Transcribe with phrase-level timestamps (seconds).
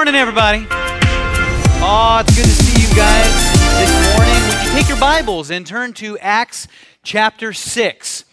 [0.00, 0.66] Morning, everybody.
[1.82, 3.30] Oh, it's good to see you guys
[3.78, 4.42] this morning.
[4.48, 6.68] Would you take your Bibles and turn to Acts
[7.02, 8.24] chapter 6?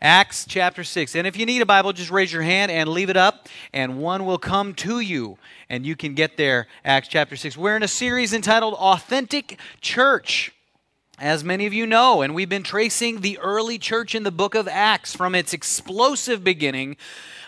[0.00, 1.16] Acts chapter 6.
[1.16, 3.98] And if you need a Bible, just raise your hand and leave it up, and
[3.98, 5.36] one will come to you,
[5.68, 6.68] and you can get there.
[6.84, 7.56] Acts chapter 6.
[7.56, 10.52] We're in a series entitled Authentic Church.
[11.18, 14.54] As many of you know, and we've been tracing the early church in the book
[14.54, 16.96] of Acts from its explosive beginning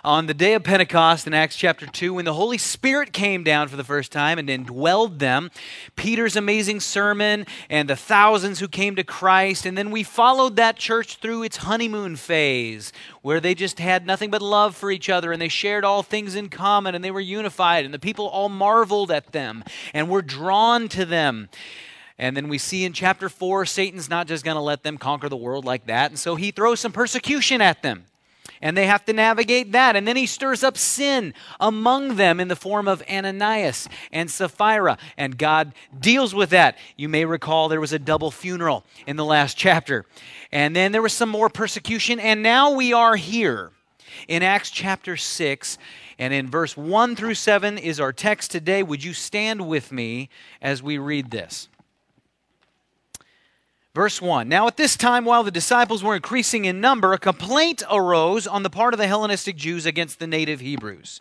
[0.05, 3.69] on the day of Pentecost in Acts chapter 2 when the Holy Spirit came down
[3.69, 5.51] for the first time and indwelled them,
[5.97, 9.67] Peter's amazing sermon, and the thousands who came to Christ.
[9.67, 14.31] And then we followed that church through its honeymoon phase where they just had nothing
[14.31, 17.21] but love for each other and they shared all things in common and they were
[17.21, 21.49] unified and the people all marveled at them and were drawn to them.
[22.19, 25.29] And then we see in chapter 4, Satan's not just going to let them conquer
[25.29, 26.11] the world like that.
[26.11, 28.07] And so he throws some persecution at them.
[28.61, 29.97] And they have to navigate that.
[29.97, 34.99] And then he stirs up sin among them in the form of Ananias and Sapphira.
[35.17, 36.77] And God deals with that.
[36.97, 40.07] You may recall there was a double funeral in the last chapter.
[40.53, 42.19] And then there was some more persecution.
[42.19, 43.71] And now we are here
[44.27, 45.79] in Acts chapter 6.
[46.19, 48.83] And in verse 1 through 7 is our text today.
[48.83, 51.69] Would you stand with me as we read this?
[53.99, 57.83] Verse 1 Now at this time, while the disciples were increasing in number, a complaint
[57.91, 61.21] arose on the part of the Hellenistic Jews against the native Hebrews,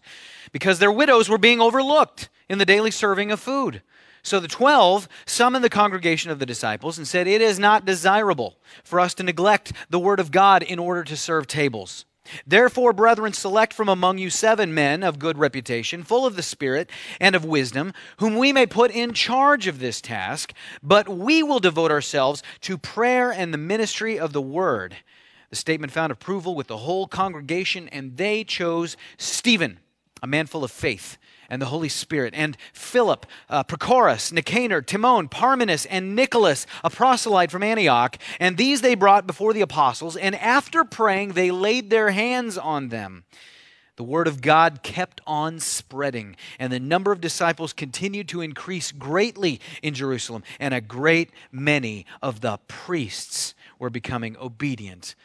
[0.52, 3.82] because their widows were being overlooked in the daily serving of food.
[4.22, 8.58] So the twelve summoned the congregation of the disciples and said, It is not desirable
[8.84, 12.06] for us to neglect the word of God in order to serve tables.
[12.46, 16.90] Therefore, brethren, select from among you seven men of good reputation, full of the Spirit
[17.20, 21.60] and of wisdom, whom we may put in charge of this task, but we will
[21.60, 24.98] devote ourselves to prayer and the ministry of the word.
[25.50, 29.80] The statement found approval with the whole congregation, and they chose Stephen,
[30.22, 31.18] a man full of faith
[31.50, 37.52] and the Holy Spirit, and Philip, uh, Prochorus, Nicanor, Timon, Parmenas, and Nicholas, a proselyte
[37.52, 38.18] from Antioch.
[38.40, 42.90] And these they brought before the apostles, and after praying, they laid their hands on
[42.90, 43.24] them.
[43.98, 48.92] The word of God kept on spreading, and the number of disciples continued to increase
[48.92, 55.16] greatly in Jerusalem, and a great many of the priests were becoming obedient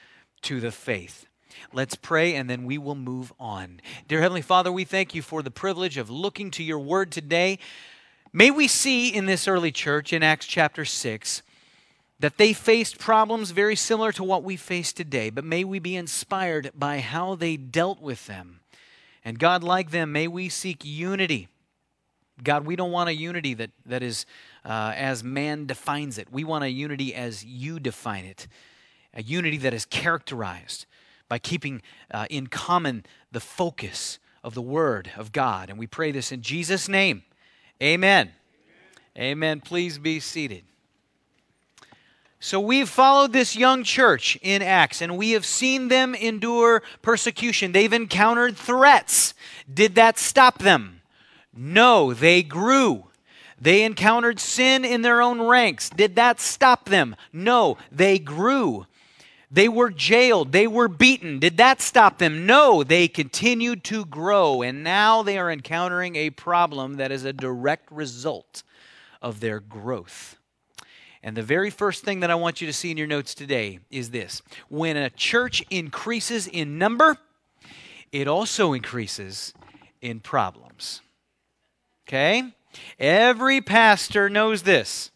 [0.43, 1.27] to the faith.
[1.73, 3.81] Let's pray and then we will move on.
[4.09, 7.59] Dear Heavenly Father, we thank you for the privilege of looking to your word today.
[8.33, 11.43] May we see in this early church in Acts chapter 6
[12.19, 15.97] that they faced problems very similar to what we face today, but may we be
[15.97, 18.61] inspired by how they dealt with them.
[19.25, 21.49] And God, like them, may we seek unity.
[22.43, 24.25] God, we don't want a unity that, that is
[24.65, 26.33] uh, as man defines it.
[26.33, 28.47] We want a unity as you define it,
[29.15, 30.87] a unity that is characterized
[31.33, 35.71] by keeping uh, in common the focus of the Word of God.
[35.71, 37.23] And we pray this in Jesus' name.
[37.83, 38.33] Amen.
[39.17, 39.31] Amen.
[39.31, 39.61] Amen.
[39.63, 40.63] Please be seated.
[42.39, 47.73] So we've followed this young church in Acts and we have seen them endure persecution.
[47.73, 49.33] They've encountered threats.
[49.73, 51.01] Did that stop them?
[51.57, 53.07] No, they grew.
[53.59, 55.89] They encountered sin in their own ranks.
[55.89, 57.17] Did that stop them?
[57.33, 58.85] No, they grew.
[59.53, 60.53] They were jailed.
[60.53, 61.39] They were beaten.
[61.39, 62.47] Did that stop them?
[62.47, 64.63] No, they continued to grow.
[64.63, 68.63] And now they are encountering a problem that is a direct result
[69.21, 70.39] of their growth.
[71.23, 73.79] And the very first thing that I want you to see in your notes today
[73.91, 74.41] is this
[74.71, 77.19] when a church increases in number,
[78.11, 79.53] it also increases
[80.01, 81.03] in problems.
[82.09, 82.55] Okay?
[82.99, 85.12] Every pastor knows this.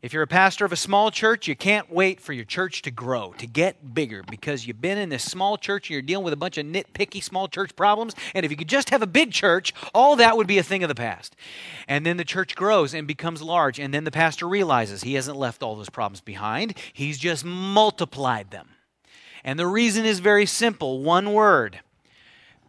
[0.00, 2.90] If you're a pastor of a small church, you can't wait for your church to
[2.90, 6.32] grow, to get bigger, because you've been in this small church and you're dealing with
[6.32, 8.14] a bunch of nitpicky small church problems.
[8.32, 10.84] And if you could just have a big church, all that would be a thing
[10.84, 11.34] of the past.
[11.88, 13.80] And then the church grows and becomes large.
[13.80, 18.52] And then the pastor realizes he hasn't left all those problems behind, he's just multiplied
[18.52, 18.68] them.
[19.42, 21.80] And the reason is very simple one word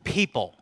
[0.04, 0.56] people.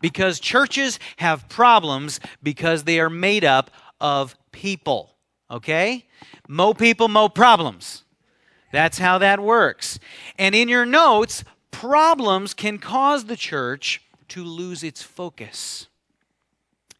[0.00, 3.70] Because churches have problems because they are made up
[4.00, 5.14] of people.
[5.50, 6.06] Okay?
[6.48, 8.04] Mo people, mo problems.
[8.72, 9.98] That's how that works.
[10.38, 15.88] And in your notes, problems can cause the church to lose its focus.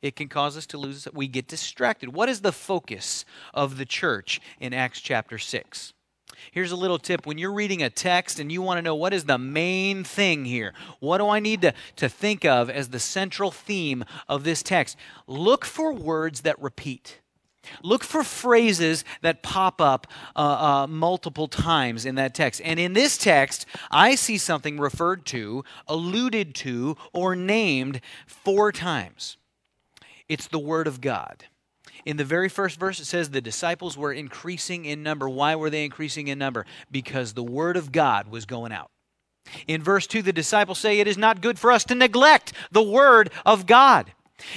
[0.02, 2.14] It can cause us to lose, we get distracted.
[2.14, 5.93] What is the focus of the church in Acts chapter 6?
[6.52, 7.26] Here's a little tip.
[7.26, 10.44] When you're reading a text and you want to know what is the main thing
[10.44, 14.62] here, what do I need to, to think of as the central theme of this
[14.62, 14.96] text?
[15.26, 17.20] Look for words that repeat.
[17.82, 22.60] Look for phrases that pop up uh, uh, multiple times in that text.
[22.64, 29.37] And in this text, I see something referred to, alluded to, or named four times.
[30.28, 31.44] It's the Word of God.
[32.05, 35.29] In the very first verse, it says the disciples were increasing in number.
[35.29, 36.67] Why were they increasing in number?
[36.91, 38.91] Because the Word of God was going out.
[39.67, 42.82] In verse 2, the disciples say, It is not good for us to neglect the
[42.82, 44.12] Word of God.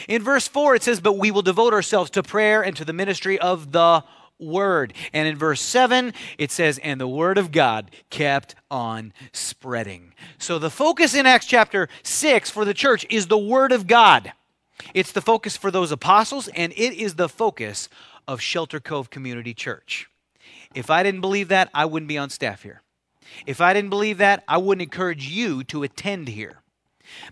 [0.07, 2.94] In verse 4, it says, But we will devote ourselves to prayer and to the
[2.94, 4.04] ministry of the
[4.40, 4.94] word.
[5.13, 10.13] And in verse 7, it says, And the word of God kept on spreading.
[10.38, 14.34] So the focus in Acts chapter 6 for the church is the word of God.
[14.94, 17.89] It's the focus for those apostles, and it is the focus
[18.27, 20.09] of Shelter Cove Community Church.
[20.74, 22.81] If I didn't believe that, I wouldn't be on staff here.
[23.45, 26.59] If I didn't believe that, I wouldn't encourage you to attend here.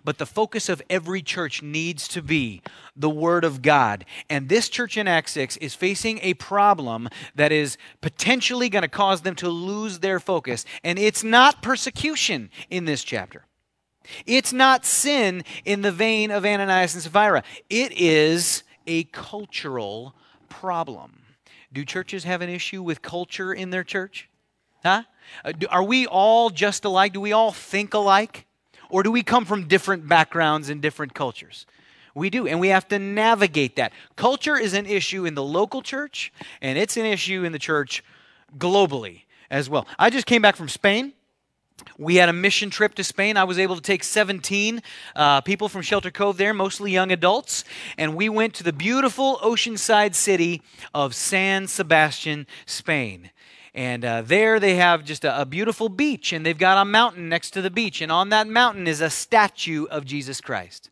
[0.03, 2.61] But the focus of every church needs to be
[2.95, 4.05] the Word of God.
[4.29, 8.89] And this church in Acts 6 is facing a problem that is potentially going to
[8.89, 10.65] cause them to lose their focus.
[10.83, 13.45] And it's not persecution in this chapter,
[14.25, 17.43] it's not sin in the vein of Ananias and Sapphira.
[17.69, 20.15] It is a cultural
[20.49, 21.21] problem.
[21.73, 24.29] Do churches have an issue with culture in their church?
[24.83, 25.03] Huh?
[25.45, 27.13] Uh, are we all just alike?
[27.13, 28.45] Do we all think alike?
[28.89, 31.65] Or do we come from different backgrounds and different cultures?
[32.13, 33.93] We do, and we have to navigate that.
[34.17, 38.03] Culture is an issue in the local church, and it's an issue in the church
[38.57, 39.87] globally as well.
[39.97, 41.13] I just came back from Spain.
[41.97, 43.37] We had a mission trip to Spain.
[43.37, 44.81] I was able to take 17
[45.15, 47.63] uh, people from Shelter Cove there, mostly young adults,
[47.97, 50.61] and we went to the beautiful oceanside city
[50.93, 53.31] of San Sebastian, Spain.
[53.73, 57.29] And uh, there they have just a, a beautiful beach, and they've got a mountain
[57.29, 58.01] next to the beach.
[58.01, 60.89] And on that mountain is a statue of Jesus Christ.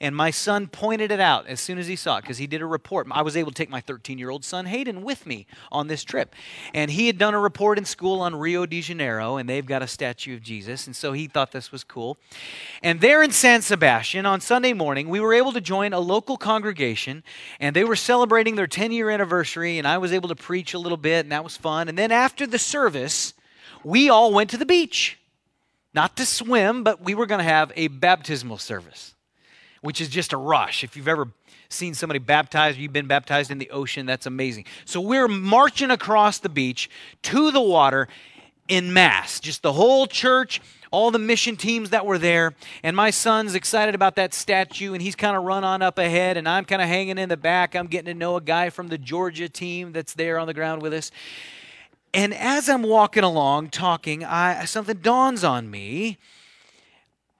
[0.00, 2.62] And my son pointed it out as soon as he saw it because he did
[2.62, 3.08] a report.
[3.10, 6.04] I was able to take my 13 year old son Hayden with me on this
[6.04, 6.36] trip.
[6.72, 9.82] And he had done a report in school on Rio de Janeiro, and they've got
[9.82, 10.86] a statue of Jesus.
[10.86, 12.16] And so he thought this was cool.
[12.80, 16.36] And there in San Sebastian on Sunday morning, we were able to join a local
[16.36, 17.24] congregation,
[17.58, 19.78] and they were celebrating their 10 year anniversary.
[19.78, 21.88] And I was able to preach a little bit, and that was fun.
[21.88, 23.34] And then after the service,
[23.82, 25.18] we all went to the beach.
[25.92, 29.14] Not to swim, but we were going to have a baptismal service
[29.80, 30.84] which is just a rush.
[30.84, 31.28] If you've ever
[31.68, 34.64] seen somebody baptized, you've been baptized in the ocean, that's amazing.
[34.84, 36.88] So we're marching across the beach
[37.22, 38.08] to the water
[38.68, 40.60] in mass, just the whole church,
[40.90, 42.54] all the mission teams that were there.
[42.82, 46.36] And my son's excited about that statue, and he's kind of run on up ahead,
[46.36, 47.74] and I'm kind of hanging in the back.
[47.74, 50.82] I'm getting to know a guy from the Georgia team that's there on the ground
[50.82, 51.10] with us.
[52.14, 56.18] And as I'm walking along talking, I, something dawns on me.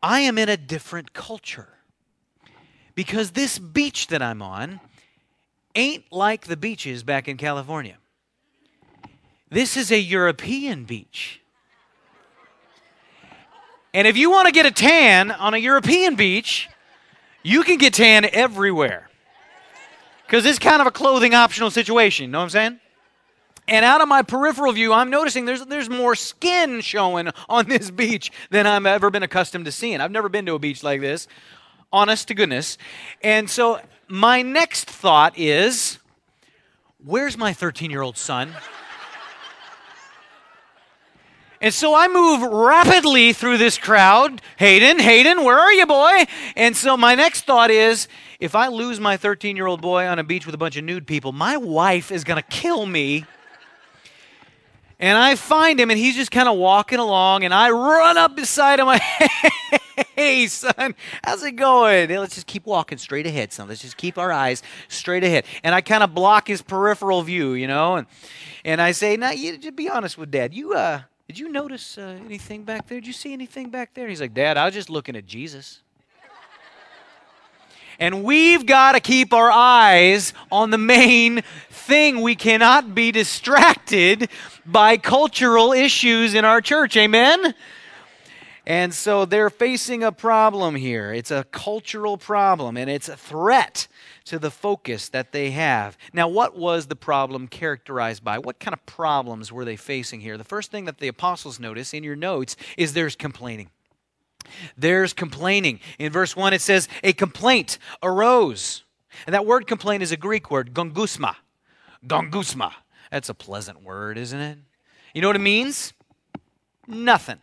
[0.03, 1.78] I am in a different culture
[2.99, 4.81] because this beach that I'm on
[5.77, 7.97] ain't like the beaches back in California.
[9.49, 11.41] This is a European beach.
[13.95, 16.69] And if you want to get a tan on a European beach,
[17.45, 19.09] you can get tan everywhere.
[20.27, 22.81] Because it's kind of a clothing optional situation, you know what I'm saying?
[23.69, 27.93] And out of my peripheral view, I'm noticing there's, there's more skin showing on this
[27.93, 30.01] beach than I've ever been accustomed to seeing.
[30.01, 31.29] I've never been to a beach like this
[31.93, 32.79] honest to goodness.
[33.23, 35.99] And so my next thought is
[37.05, 38.55] where's my 13 year old son?
[41.61, 44.41] And so I move rapidly through this crowd.
[44.59, 46.25] Hayden, Hayden, where are you, boy?
[46.55, 48.07] And so my next thought is
[48.39, 50.85] if I lose my 13 year old boy on a beach with a bunch of
[50.85, 53.25] nude people, my wife is going to kill me.
[55.01, 58.35] And I find him, and he's just kind of walking along, and I run up
[58.35, 58.89] beside him.
[60.19, 62.09] hey, son, how's it going?
[62.09, 63.69] Hey, let's just keep walking straight ahead, son.
[63.69, 65.45] Let's just keep our eyes straight ahead.
[65.63, 68.07] And I kind of block his peripheral view, you know, and
[68.65, 70.53] and I say, now, you just be honest with Dad.
[70.53, 72.99] You uh, did you notice uh, anything back there?
[72.99, 74.05] Did you see anything back there?
[74.05, 75.83] And he's like, Dad, I was just looking at Jesus.
[78.01, 82.21] And we've got to keep our eyes on the main thing.
[82.21, 84.31] We cannot be distracted
[84.65, 86.97] by cultural issues in our church.
[86.97, 87.55] Amen?
[88.69, 91.11] And so they're facing a problem here.
[91.11, 93.89] It's a cultural problem, and it's a threat
[94.27, 95.97] to the focus that they have.
[96.13, 98.39] Now, what was the problem characterized by?
[98.39, 100.37] What kind of problems were they facing here?
[100.37, 103.71] The first thing that the apostles notice in your notes is there's complaining.
[104.77, 105.81] There's complaining.
[105.99, 108.85] In verse 1, it says, A complaint arose.
[109.27, 111.37] And that word complaint is a Greek word, gongusma.
[112.07, 112.73] Gongusma.
[113.11, 114.59] That's a pleasant word, isn't it?
[115.15, 115.95] You know what it means?
[116.87, 117.41] Nothing.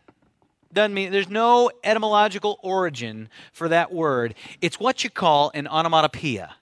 [0.76, 4.34] Doesn't mean there's no etymological origin for that word.
[4.60, 6.54] It's what you call an onomatopoeia.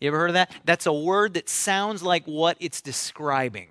[0.00, 0.50] You ever heard of that?
[0.64, 3.68] That's a word that sounds like what it's describing,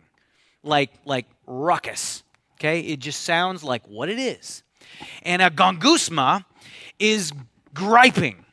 [0.63, 2.23] like like ruckus.
[2.53, 4.63] Okay, it just sounds like what it is.
[5.23, 6.45] And a gongusma
[6.97, 7.33] is
[7.73, 8.45] griping.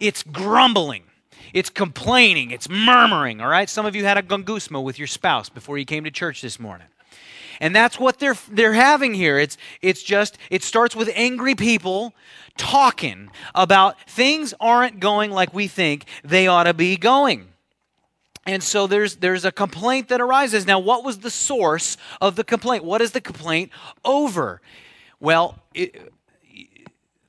[0.00, 1.02] It's grumbling.
[1.52, 2.52] It's complaining.
[2.52, 3.42] It's murmuring.
[3.42, 3.68] All right.
[3.68, 6.58] Some of you had a gongusma with your spouse before you came to church this
[6.58, 6.86] morning.
[7.60, 9.38] And that's what they're they're having here.
[9.38, 12.14] It's it's just it starts with angry people
[12.56, 17.48] talking about things aren't going like we think they ought to be going.
[18.46, 20.66] And so there's there's a complaint that arises.
[20.66, 22.84] Now, what was the source of the complaint?
[22.84, 23.70] What is the complaint
[24.04, 24.62] over?
[25.20, 26.12] Well, it,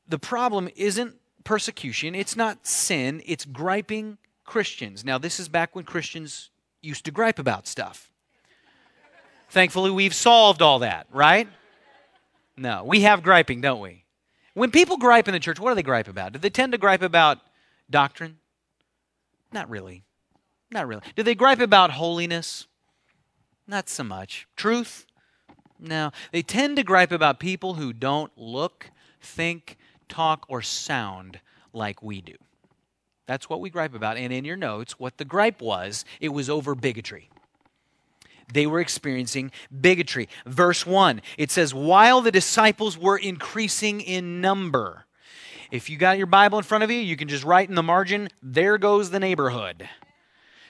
[0.07, 5.03] the problem isn't persecution, it's not sin, it's griping Christians.
[5.03, 6.49] Now, this is back when Christians
[6.81, 8.10] used to gripe about stuff.
[9.51, 11.45] Thankfully, we've solved all that, right?
[12.55, 14.05] No, we have griping, don't we?
[14.53, 16.31] When people gripe in the church, what do they gripe about?
[16.31, 17.39] Do they tend to gripe about
[17.89, 18.37] doctrine?
[19.51, 20.03] Not really.
[20.71, 21.01] Not really.
[21.17, 22.65] Do they gripe about holiness?
[23.67, 24.47] Not so much.
[24.55, 25.05] Truth?
[25.77, 26.11] No.
[26.31, 28.89] They tend to gripe about people who don't look,
[29.19, 29.77] think,
[30.07, 31.41] talk, or sound
[31.73, 32.35] like we do.
[33.27, 34.15] That's what we gripe about.
[34.15, 37.30] And in your notes, what the gripe was, it was over bigotry
[38.53, 40.29] they were experiencing bigotry.
[40.45, 45.05] Verse 1, it says, While the disciples were increasing in number.
[45.71, 47.83] If you got your Bible in front of you, you can just write in the
[47.83, 49.87] margin, There goes the neighborhood.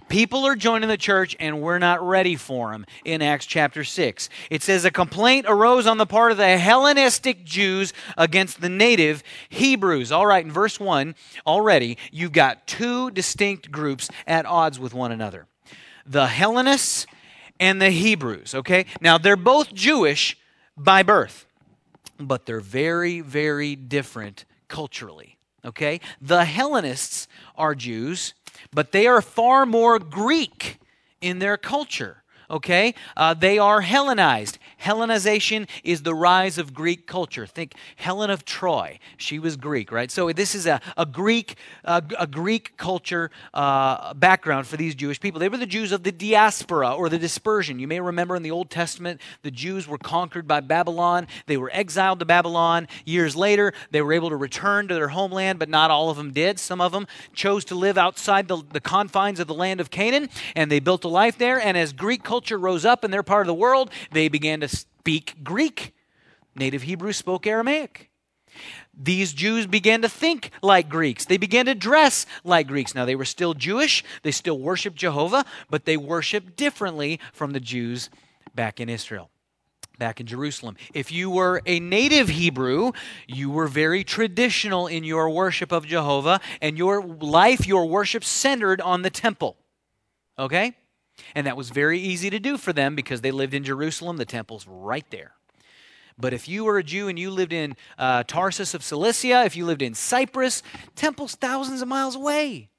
[0.09, 4.29] People are joining the church and we're not ready for them in Acts chapter 6.
[4.49, 9.23] It says a complaint arose on the part of the Hellenistic Jews against the native
[9.47, 10.11] Hebrews.
[10.11, 11.15] All right, in verse 1,
[11.47, 15.47] already you've got two distinct groups at odds with one another
[16.05, 17.05] the Hellenists
[17.61, 18.87] and the Hebrews, okay?
[18.99, 20.35] Now, they're both Jewish
[20.75, 21.45] by birth,
[22.19, 26.01] but they're very, very different culturally, okay?
[26.19, 28.33] The Hellenists are Jews,
[28.73, 30.79] but they are far more Greek
[31.21, 32.20] in their culture
[32.51, 32.93] okay?
[33.15, 34.57] Uh, they are Hellenized.
[34.83, 37.45] Hellenization is the rise of Greek culture.
[37.45, 38.99] Think Helen of Troy.
[39.17, 40.09] She was Greek, right?
[40.09, 45.19] So this is a, a Greek a, a Greek culture uh, background for these Jewish
[45.19, 45.39] people.
[45.39, 47.79] They were the Jews of the diaspora or the dispersion.
[47.79, 51.27] You may remember in the Old Testament, the Jews were conquered by Babylon.
[51.45, 52.87] They were exiled to Babylon.
[53.05, 56.31] Years later, they were able to return to their homeland, but not all of them
[56.31, 56.59] did.
[56.59, 60.29] Some of them chose to live outside the, the confines of the land of Canaan,
[60.55, 61.59] and they built a life there.
[61.61, 64.61] And as Greek culture culture rose up in their part of the world, they began
[64.61, 65.93] to speak Greek.
[66.55, 68.09] Native Hebrews spoke Aramaic.
[68.97, 71.25] These Jews began to think like Greeks.
[71.25, 72.95] They began to dress like Greeks.
[72.95, 77.59] Now, they were still Jewish, they still worshiped Jehovah, but they worshiped differently from the
[77.59, 78.09] Jews
[78.55, 79.29] back in Israel
[79.99, 80.77] back in Jerusalem.
[80.95, 82.91] If you were a native Hebrew,
[83.27, 88.81] you were very traditional in your worship of Jehovah, and your life, your worship centered
[88.81, 89.57] on the temple.
[90.39, 90.73] Okay?
[91.35, 94.17] And that was very easy to do for them because they lived in Jerusalem.
[94.17, 95.33] The temple's right there.
[96.17, 99.55] But if you were a Jew and you lived in uh, Tarsus of Cilicia, if
[99.55, 100.61] you lived in Cyprus,
[100.95, 102.70] temple's thousands of miles away.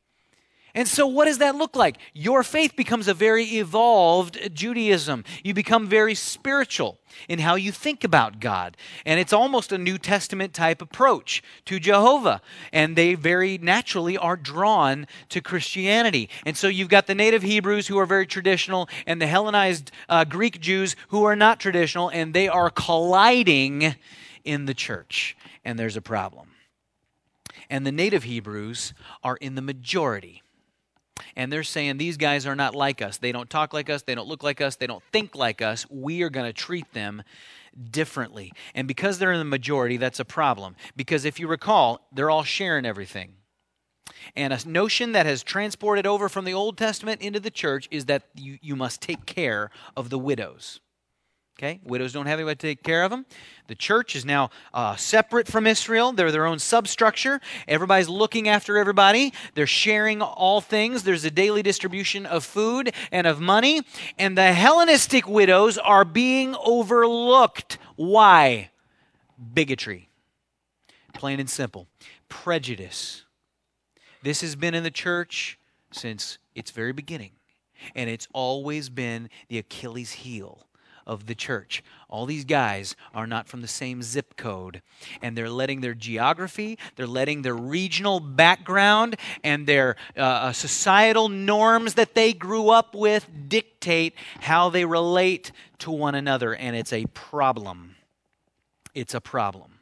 [0.75, 1.99] And so, what does that look like?
[2.15, 5.23] Your faith becomes a very evolved Judaism.
[5.45, 6.99] You become very spiritual
[7.29, 8.79] in how you think about God.
[9.05, 12.41] And it's almost a New Testament type approach to Jehovah.
[12.73, 16.31] And they very naturally are drawn to Christianity.
[16.47, 20.25] And so, you've got the native Hebrews who are very traditional, and the Hellenized uh,
[20.25, 23.95] Greek Jews who are not traditional, and they are colliding
[24.43, 25.37] in the church.
[25.67, 26.49] And there's a problem.
[27.69, 30.43] And the native Hebrews are in the majority
[31.37, 33.19] and they're saying these guys are not like us.
[33.19, 35.87] They don't talk like us, they don't look like us, they don't think like us.
[35.91, 37.23] We are going to treat them
[37.91, 38.53] differently.
[38.75, 40.77] And because they're in the majority, that's a problem.
[40.97, 43.35] Because if you recall, they're all sharing everything.
[44.37, 48.07] And a notion that has transported over from the Old Testament into the church is
[48.07, 50.81] that you, you must take care of the widows.
[51.59, 51.81] Okay?
[51.85, 53.27] Widows don't have anybody to take care of them.
[53.69, 56.13] The church is now uh, separate from Israel.
[56.13, 57.41] They're their own substructure.
[57.69, 59.33] Everybody's looking after everybody.
[59.55, 61.03] They're sharing all things.
[61.03, 63.83] There's a daily distribution of food and of money.
[64.19, 67.79] And the Hellenistic widows are being overlooked.
[67.97, 68.71] Why?
[69.55, 70.09] Bigotry.
[71.13, 71.87] Plain and simple.
[72.29, 73.25] Prejudice.
[74.23, 75.59] This has been in the church
[75.93, 77.33] since its very beginning.
[77.95, 80.67] And it's always been the Achilles heel
[81.07, 81.83] of the church.
[82.09, 84.83] All these guys are not from the same zip code,
[85.23, 91.29] and they're letting their geography, they're letting their regional background, and their uh, uh, societal
[91.29, 96.93] norms that they grew up with dictate how they relate to one another, and it's
[96.93, 97.97] a problem.
[98.95, 99.73] It's a problem.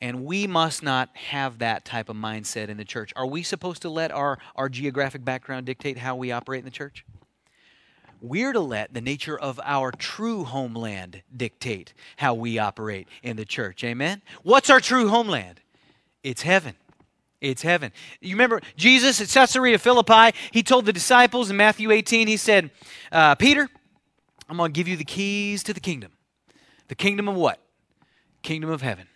[0.00, 3.12] And we must not have that type of mindset in the church.
[3.16, 6.70] Are we supposed to let our, our geographic background dictate how we operate in the
[6.70, 7.04] church?
[8.20, 13.44] We're to let the nature of our true homeland dictate how we operate in the
[13.44, 13.82] church.
[13.84, 14.22] Amen?
[14.42, 15.60] What's our true homeland?
[16.22, 16.74] It's heaven.
[17.40, 17.92] It's heaven.
[18.20, 22.70] You remember Jesus at Caesarea Philippi, he told the disciples in Matthew 18, he said,
[23.10, 23.68] uh, Peter,
[24.48, 26.12] I'm going to give you the keys to the kingdom.
[26.88, 27.60] The kingdom of what?
[28.42, 29.06] Kingdom of heaven.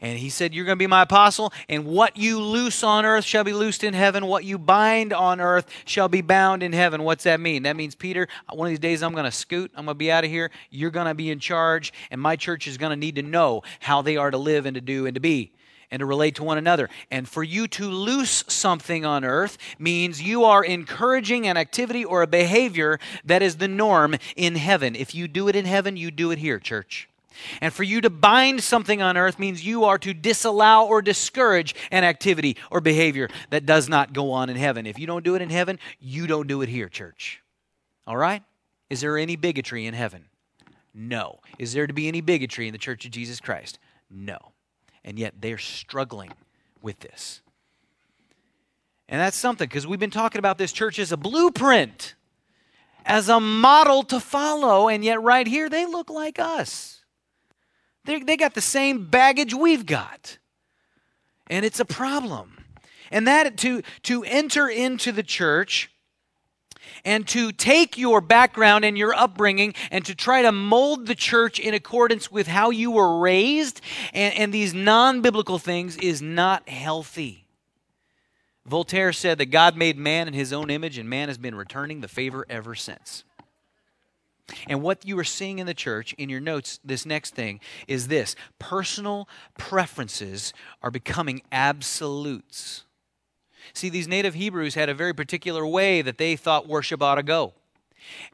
[0.00, 3.24] And he said, You're going to be my apostle, and what you loose on earth
[3.24, 4.26] shall be loosed in heaven.
[4.26, 7.02] What you bind on earth shall be bound in heaven.
[7.02, 7.64] What's that mean?
[7.64, 9.70] That means, Peter, one of these days I'm going to scoot.
[9.74, 10.50] I'm going to be out of here.
[10.70, 13.62] You're going to be in charge, and my church is going to need to know
[13.80, 15.52] how they are to live and to do and to be
[15.90, 16.88] and to relate to one another.
[17.10, 22.22] And for you to loose something on earth means you are encouraging an activity or
[22.22, 24.94] a behavior that is the norm in heaven.
[24.94, 27.08] If you do it in heaven, you do it here, church.
[27.60, 31.74] And for you to bind something on earth means you are to disallow or discourage
[31.90, 34.86] an activity or behavior that does not go on in heaven.
[34.86, 37.40] If you don't do it in heaven, you don't do it here, church.
[38.06, 38.42] All right?
[38.88, 40.24] Is there any bigotry in heaven?
[40.92, 41.38] No.
[41.58, 43.78] Is there to be any bigotry in the Church of Jesus Christ?
[44.10, 44.38] No.
[45.04, 46.32] And yet they're struggling
[46.82, 47.40] with this.
[49.08, 52.14] And that's something because we've been talking about this church as a blueprint,
[53.04, 56.99] as a model to follow, and yet right here they look like us.
[58.04, 60.38] They, they got the same baggage we've got.
[61.48, 62.64] And it's a problem.
[63.10, 65.90] And that to, to enter into the church
[67.04, 71.58] and to take your background and your upbringing and to try to mold the church
[71.58, 73.80] in accordance with how you were raised
[74.12, 77.46] and, and these non biblical things is not healthy.
[78.66, 82.02] Voltaire said that God made man in his own image, and man has been returning
[82.02, 83.24] the favor ever since.
[84.68, 88.08] And what you are seeing in the church, in your notes, this next thing is
[88.08, 92.84] this personal preferences are becoming absolutes.
[93.72, 97.22] See, these native Hebrews had a very particular way that they thought worship ought to
[97.22, 97.54] go.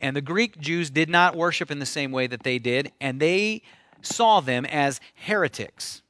[0.01, 3.21] And the Greek Jews did not worship in the same way that they did, and
[3.21, 3.63] they
[4.01, 6.03] saw them as heretics.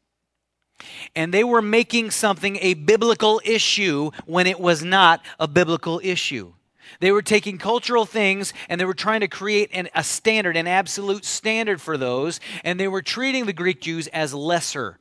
[1.14, 6.52] And they were making something a biblical issue when it was not a biblical issue.
[7.00, 10.66] They were taking cultural things and they were trying to create an, a standard, an
[10.66, 14.98] absolute standard for those, and they were treating the Greek Jews as lesser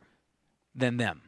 [0.73, 1.21] than them.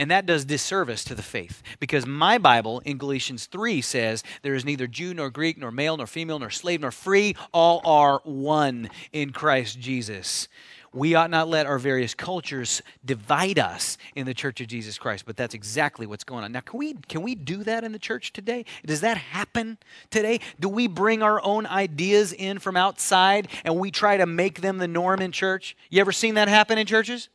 [0.00, 4.54] And that does disservice to the faith because my Bible in Galatians 3 says there
[4.54, 7.36] is neither Jew nor Greek, nor male nor female, nor slave nor free.
[7.52, 10.48] All are one in Christ Jesus
[10.92, 15.24] we ought not let our various cultures divide us in the church of Jesus Christ.
[15.24, 16.52] But that's exactly what's going on.
[16.52, 18.64] Now, can we, can we do that in the church today?
[18.84, 19.78] Does that happen
[20.10, 20.40] today?
[20.58, 24.78] Do we bring our own ideas in from outside and we try to make them
[24.78, 25.76] the norm in church?
[25.90, 27.28] You ever seen that happen in churches?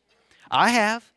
[0.52, 1.12] I have.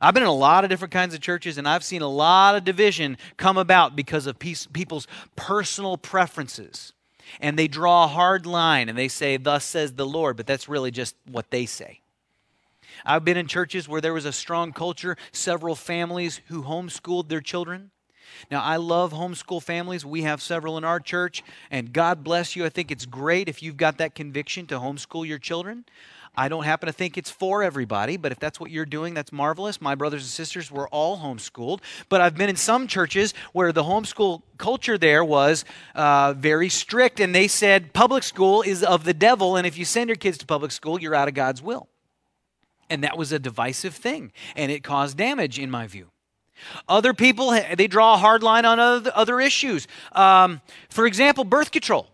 [0.00, 2.54] I've been in a lot of different kinds of churches, and I've seen a lot
[2.54, 6.92] of division come about because of people's personal preferences
[7.40, 10.68] and they draw a hard line and they say, Thus says the Lord, but that's
[10.68, 12.00] really just what they say.
[13.04, 17.40] I've been in churches where there was a strong culture, several families who homeschooled their
[17.40, 17.90] children.
[18.50, 20.04] Now, I love homeschool families.
[20.04, 22.64] We have several in our church, and God bless you.
[22.64, 25.84] I think it's great if you've got that conviction to homeschool your children.
[26.38, 29.32] I don't happen to think it's for everybody, but if that's what you're doing, that's
[29.32, 29.80] marvelous.
[29.80, 33.82] My brothers and sisters were all homeschooled, but I've been in some churches where the
[33.82, 35.64] homeschool culture there was
[35.96, 39.84] uh, very strict, and they said public school is of the devil, and if you
[39.84, 41.88] send your kids to public school, you're out of God's will.
[42.88, 46.06] And that was a divisive thing, and it caused damage, in my view.
[46.88, 49.88] Other people, they draw a hard line on other, issues.
[50.12, 52.06] Um, for example, birth control.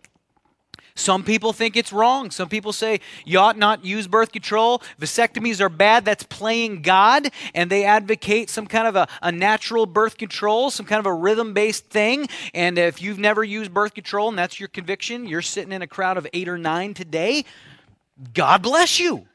[0.97, 2.31] Some people think it's wrong.
[2.31, 4.81] Some people say you ought not use birth control.
[4.99, 6.05] Vasectomies are bad.
[6.05, 7.29] That's playing God.
[7.53, 11.13] And they advocate some kind of a, a natural birth control, some kind of a
[11.13, 12.27] rhythm based thing.
[12.53, 15.87] And if you've never used birth control and that's your conviction, you're sitting in a
[15.87, 17.43] crowd of eight or nine today.
[18.33, 19.27] God bless you.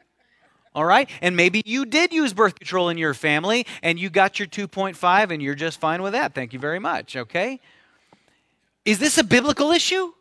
[0.75, 1.11] All right?
[1.21, 5.31] And maybe you did use birth control in your family and you got your 2.5
[5.31, 6.35] and you're just fine with that.
[6.35, 7.17] Thank you very much.
[7.17, 7.61] Okay?
[8.87, 10.15] Is this a biblical issue?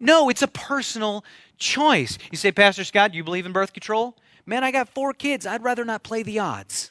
[0.00, 1.24] No, it's a personal
[1.58, 2.18] choice.
[2.30, 4.16] You say, Pastor Scott, do you believe in birth control?
[4.46, 5.46] Man, I got four kids.
[5.46, 6.90] I'd rather not play the odds.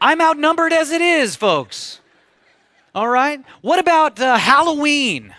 [0.00, 2.00] I'm outnumbered as it is, folks.
[2.94, 3.42] All right?
[3.62, 5.34] What about uh, Halloween?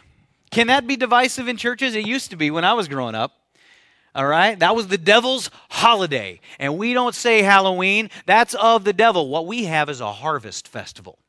[0.52, 1.96] Can that be divisive in churches?
[1.96, 3.34] It used to be when I was growing up.
[4.16, 4.58] All right?
[4.58, 6.40] That was the devil's holiday.
[6.58, 9.30] And we don't say Halloween, that's of the devil.
[9.30, 11.20] What we have is a harvest festival.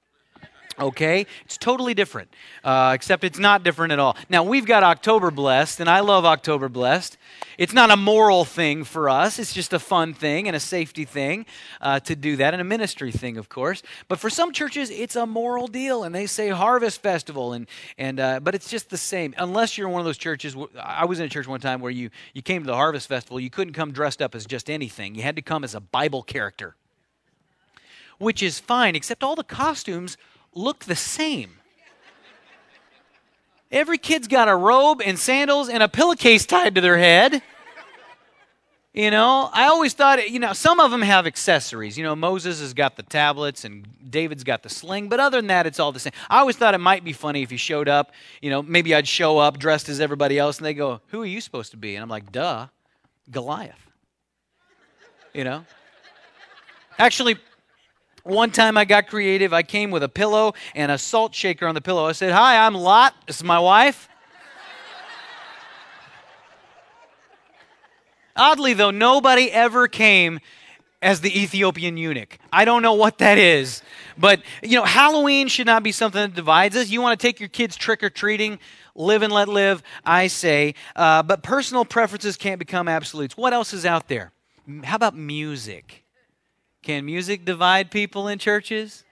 [0.80, 1.26] Okay?
[1.44, 4.16] It's totally different, uh, except it's not different at all.
[4.28, 7.16] Now, we've got October Blessed, and I love October Blessed.
[7.58, 11.04] It's not a moral thing for us, it's just a fun thing and a safety
[11.04, 11.46] thing
[11.80, 13.82] uh, to do that, and a ministry thing, of course.
[14.06, 17.66] But for some churches, it's a moral deal, and they say Harvest Festival, and,
[17.98, 19.34] and, uh, but it's just the same.
[19.38, 22.10] Unless you're one of those churches, I was in a church one time where you,
[22.32, 25.22] you came to the Harvest Festival, you couldn't come dressed up as just anything, you
[25.22, 26.76] had to come as a Bible character.
[28.18, 30.16] Which is fine, except all the costumes
[30.54, 31.58] look the same.
[33.70, 37.42] Every kid's got a robe and sandals and a pillowcase tied to their head.
[38.94, 41.96] You know, I always thought, you know, some of them have accessories.
[41.96, 45.48] You know, Moses has got the tablets and David's got the sling, but other than
[45.48, 46.12] that, it's all the same.
[46.28, 49.06] I always thought it might be funny if you showed up, you know, maybe I'd
[49.06, 51.94] show up dressed as everybody else and they go, Who are you supposed to be?
[51.94, 52.68] And I'm like, Duh,
[53.30, 53.78] Goliath.
[55.34, 55.64] You know?
[56.98, 57.36] Actually,
[58.28, 59.52] one time I got creative.
[59.52, 62.06] I came with a pillow and a salt shaker on the pillow.
[62.06, 63.14] I said, Hi, I'm Lot.
[63.26, 64.08] This is my wife.
[68.36, 70.38] Oddly, though, nobody ever came
[71.02, 72.38] as the Ethiopian eunuch.
[72.52, 73.82] I don't know what that is.
[74.16, 76.88] But, you know, Halloween should not be something that divides us.
[76.88, 78.60] You want to take your kids trick or treating,
[78.94, 80.74] live and let live, I say.
[80.94, 83.36] Uh, but personal preferences can't become absolutes.
[83.36, 84.32] What else is out there?
[84.84, 86.04] How about music?
[86.82, 89.04] Can music divide people in churches?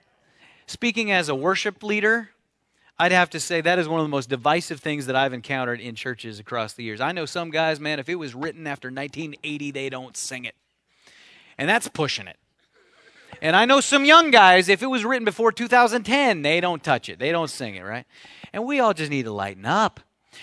[0.65, 2.29] Speaking as a worship leader,
[2.99, 5.79] I'd have to say that is one of the most divisive things that I've encountered
[5.79, 6.99] in churches across the years.
[6.99, 10.55] I know some guys, man, if it was written after 1980, they don't sing it.
[11.57, 12.37] And that's pushing it.
[13.41, 17.07] And I know some young guys, if it was written before 2010, they don't touch
[17.07, 17.19] it.
[17.19, 18.05] They don't sing it, right?
[18.51, 19.99] And we all just need to lighten up.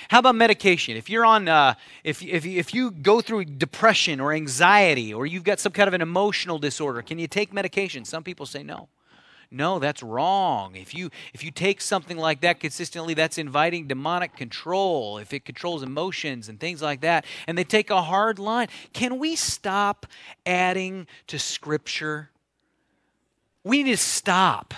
[0.08, 0.96] How about medication?
[0.96, 5.44] If you're on, uh, if, if, if you go through depression or anxiety or you've
[5.44, 8.04] got some kind of an emotional disorder, can you take medication?
[8.04, 8.88] Some people say no.
[9.50, 10.74] No, that's wrong.
[10.74, 15.18] If you if you take something like that consistently, that's inviting demonic control.
[15.18, 18.66] If it controls emotions and things like that, and they take a hard line.
[18.92, 20.06] Can we stop
[20.44, 22.30] adding to scripture?
[23.62, 24.74] We need to stop.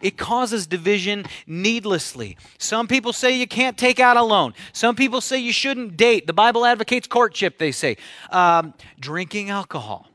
[0.00, 2.36] It causes division needlessly.
[2.58, 4.54] Some people say you can't take out a loan.
[4.72, 6.26] Some people say you shouldn't date.
[6.26, 7.96] The Bible advocates courtship, they say.
[8.30, 10.08] Um, drinking alcohol.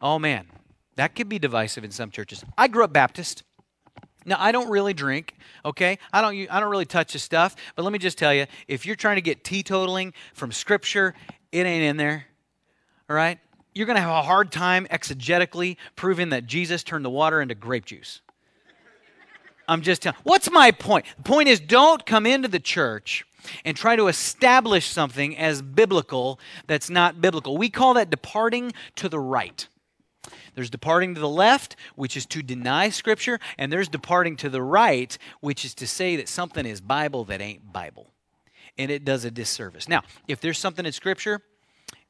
[0.00, 0.46] Oh, man,
[0.96, 2.44] that could be divisive in some churches.
[2.56, 3.42] I grew up Baptist.
[4.26, 5.98] Now I don't really drink, okay?
[6.12, 8.84] I don't I don't really touch the stuff, but let me just tell you, if
[8.84, 11.14] you're trying to get teetotaling from scripture,
[11.52, 12.26] it ain't in there.
[13.08, 13.38] All right?
[13.72, 17.54] You're going to have a hard time exegetically proving that Jesus turned the water into
[17.54, 18.20] grape juice.
[19.68, 20.18] I'm just telling.
[20.22, 21.06] What's my point?
[21.16, 23.24] The point is don't come into the church
[23.64, 27.56] and try to establish something as biblical that's not biblical.
[27.56, 29.66] We call that departing to the right.
[30.54, 34.62] There's departing to the left, which is to deny Scripture, and there's departing to the
[34.62, 38.10] right, which is to say that something is Bible that ain't Bible.
[38.78, 39.88] And it does a disservice.
[39.88, 41.42] Now, if there's something in Scripture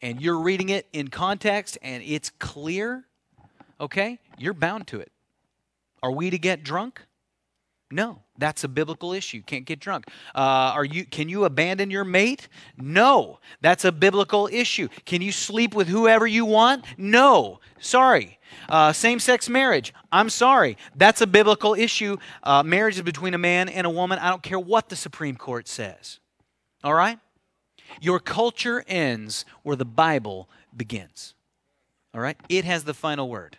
[0.00, 3.04] and you're reading it in context and it's clear,
[3.80, 5.10] okay, you're bound to it.
[6.02, 7.02] Are we to get drunk?
[7.90, 9.42] No, that's a biblical issue.
[9.42, 10.06] Can't get drunk.
[10.34, 11.04] Uh, are you?
[11.04, 12.48] Can you abandon your mate?
[12.76, 14.88] No, that's a biblical issue.
[15.04, 16.84] Can you sleep with whoever you want?
[16.98, 18.38] No, sorry.
[18.68, 19.94] Uh, same-sex marriage.
[20.10, 20.76] I'm sorry.
[20.96, 22.16] That's a biblical issue.
[22.42, 24.18] Uh, marriage is between a man and a woman.
[24.18, 26.18] I don't care what the Supreme Court says.
[26.82, 27.20] All right.
[28.00, 31.34] Your culture ends where the Bible begins.
[32.14, 32.36] All right.
[32.48, 33.58] It has the final word.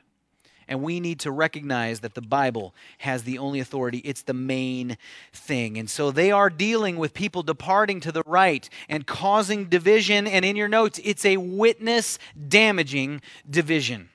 [0.68, 4.00] And we need to recognize that the Bible has the only authority.
[4.00, 4.98] It's the main
[5.32, 5.78] thing.
[5.78, 10.28] And so they are dealing with people departing to the right and causing division.
[10.28, 14.10] And in your notes, it's a witness damaging division.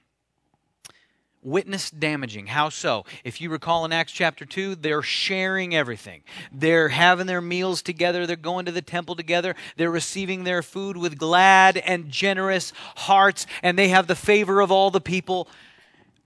[1.45, 2.47] Witness damaging.
[2.47, 3.05] How so?
[3.25, 6.23] If you recall in Acts chapter 2, they're sharing everything.
[6.53, 8.29] They're having their meals together.
[8.29, 9.57] They're going to the temple together.
[9.77, 13.49] They're receiving their food with glad and generous hearts.
[13.61, 15.49] And they have the favor of all the people.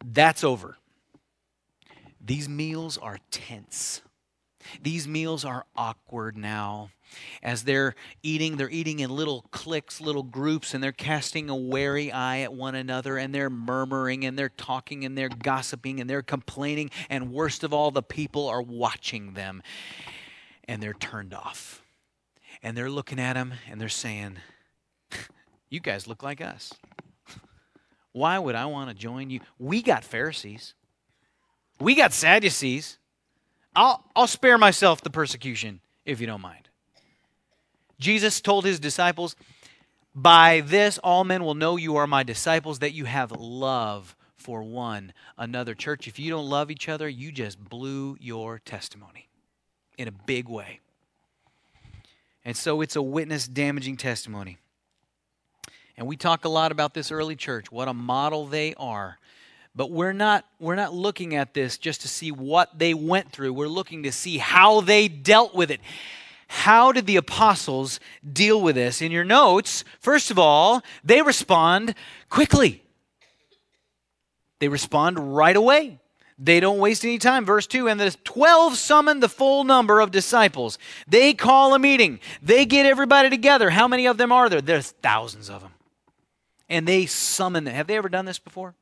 [0.08, 0.78] That's over.
[2.24, 4.02] These meals are tense.
[4.80, 6.90] These meals are awkward now.
[7.42, 12.12] As they're eating, they're eating in little cliques, little groups, and they're casting a wary
[12.12, 16.22] eye at one another, and they're murmuring, and they're talking, and they're gossiping, and they're
[16.22, 19.62] complaining, and worst of all, the people are watching them,
[20.64, 21.82] and they're turned off.
[22.62, 24.38] And they're looking at them, and they're saying,
[25.68, 26.72] You guys look like us.
[28.16, 29.40] Why would I want to join you?
[29.58, 30.72] We got Pharisees.
[31.78, 32.96] We got Sadducees.
[33.74, 36.70] I'll, I'll spare myself the persecution if you don't mind.
[38.00, 39.36] Jesus told his disciples,
[40.14, 44.62] By this all men will know you are my disciples, that you have love for
[44.62, 45.74] one another.
[45.74, 49.28] Church, if you don't love each other, you just blew your testimony
[49.98, 50.80] in a big way.
[52.46, 54.56] And so it's a witness damaging testimony.
[55.96, 59.18] And we talk a lot about this early church, what a model they are.
[59.74, 63.52] But we're not we're not looking at this just to see what they went through.
[63.52, 65.80] We're looking to see how they dealt with it.
[66.48, 68.00] How did the apostles
[68.32, 69.02] deal with this?
[69.02, 71.94] In your notes, first of all, they respond
[72.30, 72.82] quickly.
[74.60, 75.98] They respond right away.
[76.38, 77.44] They don't waste any time.
[77.44, 80.78] Verse 2 And the 12 summoned the full number of disciples.
[81.06, 83.70] They call a meeting, they get everybody together.
[83.70, 84.60] How many of them are there?
[84.60, 85.72] There's thousands of them.
[86.68, 87.74] And they summon them.
[87.74, 88.74] Have they ever done this before?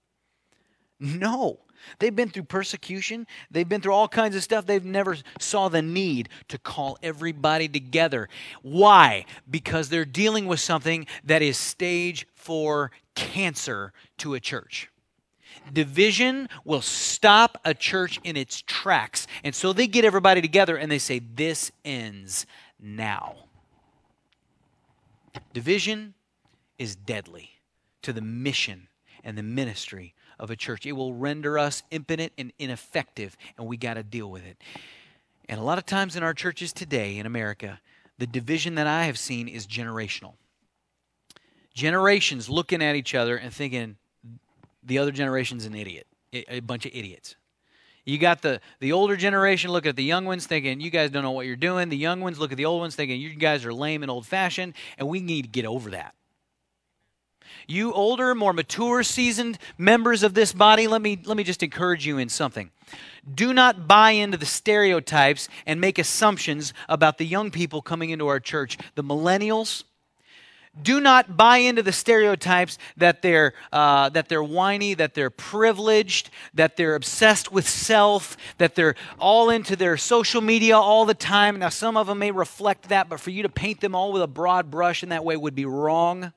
[0.98, 1.58] No.
[1.98, 3.26] They've been through persecution.
[3.50, 4.66] They've been through all kinds of stuff.
[4.66, 8.28] They've never saw the need to call everybody together.
[8.62, 9.26] Why?
[9.50, 14.90] Because they're dealing with something that is stage 4 cancer to a church.
[15.72, 19.26] Division will stop a church in its tracks.
[19.42, 22.46] And so they get everybody together and they say, This ends
[22.80, 23.36] now.
[25.52, 26.14] Division
[26.78, 27.53] is deadly
[28.04, 28.88] to the mission
[29.22, 30.86] and the ministry of a church.
[30.86, 34.56] It will render us impotent and ineffective, and we got to deal with it.
[35.48, 37.80] And a lot of times in our churches today in America,
[38.18, 40.34] the division that I have seen is generational.
[41.74, 43.96] Generations looking at each other and thinking
[44.82, 47.36] the other generation's an idiot, a bunch of idiots.
[48.04, 51.22] You got the, the older generation looking at the young ones thinking, you guys don't
[51.22, 51.88] know what you're doing.
[51.88, 54.26] The young ones look at the old ones thinking, you guys are lame and old
[54.26, 56.14] fashioned, and we need to get over that.
[57.66, 62.07] You older, more mature, seasoned members of this body, let me, let me just encourage
[62.07, 62.70] you in something.
[63.33, 68.27] Do not buy into the stereotypes and make assumptions about the young people coming into
[68.27, 68.77] our church.
[68.94, 69.85] The millennials,
[70.83, 76.31] do not buy into the stereotypes that they're, uh, that they're whiny, that they're privileged,
[76.53, 81.61] that they're obsessed with self, that they're all into their social media all the time.
[81.61, 84.22] Now, some of them may reflect that, but for you to paint them all with
[84.22, 86.33] a broad brush in that way would be wrong.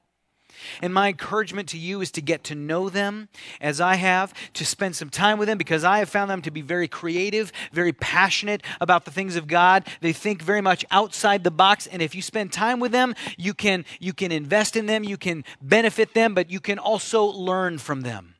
[0.81, 3.29] And my encouragement to you is to get to know them
[3.61, 6.51] as I have, to spend some time with them because I have found them to
[6.51, 9.87] be very creative, very passionate about the things of God.
[10.01, 13.53] They think very much outside the box and if you spend time with them, you
[13.53, 17.77] can you can invest in them, you can benefit them, but you can also learn
[17.77, 18.35] from them.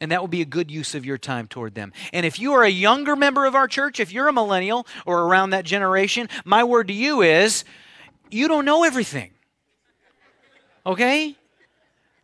[0.00, 1.92] And that will be a good use of your time toward them.
[2.12, 5.22] And if you are a younger member of our church, if you're a millennial or
[5.22, 7.64] around that generation, my word to you is
[8.30, 9.32] you don't know everything.
[10.84, 11.36] Okay?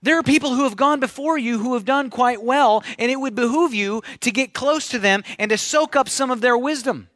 [0.02, 3.16] There are people who have gone before you who have done quite well, and it
[3.16, 6.56] would behoove you to get close to them and to soak up some of their
[6.56, 7.08] wisdom.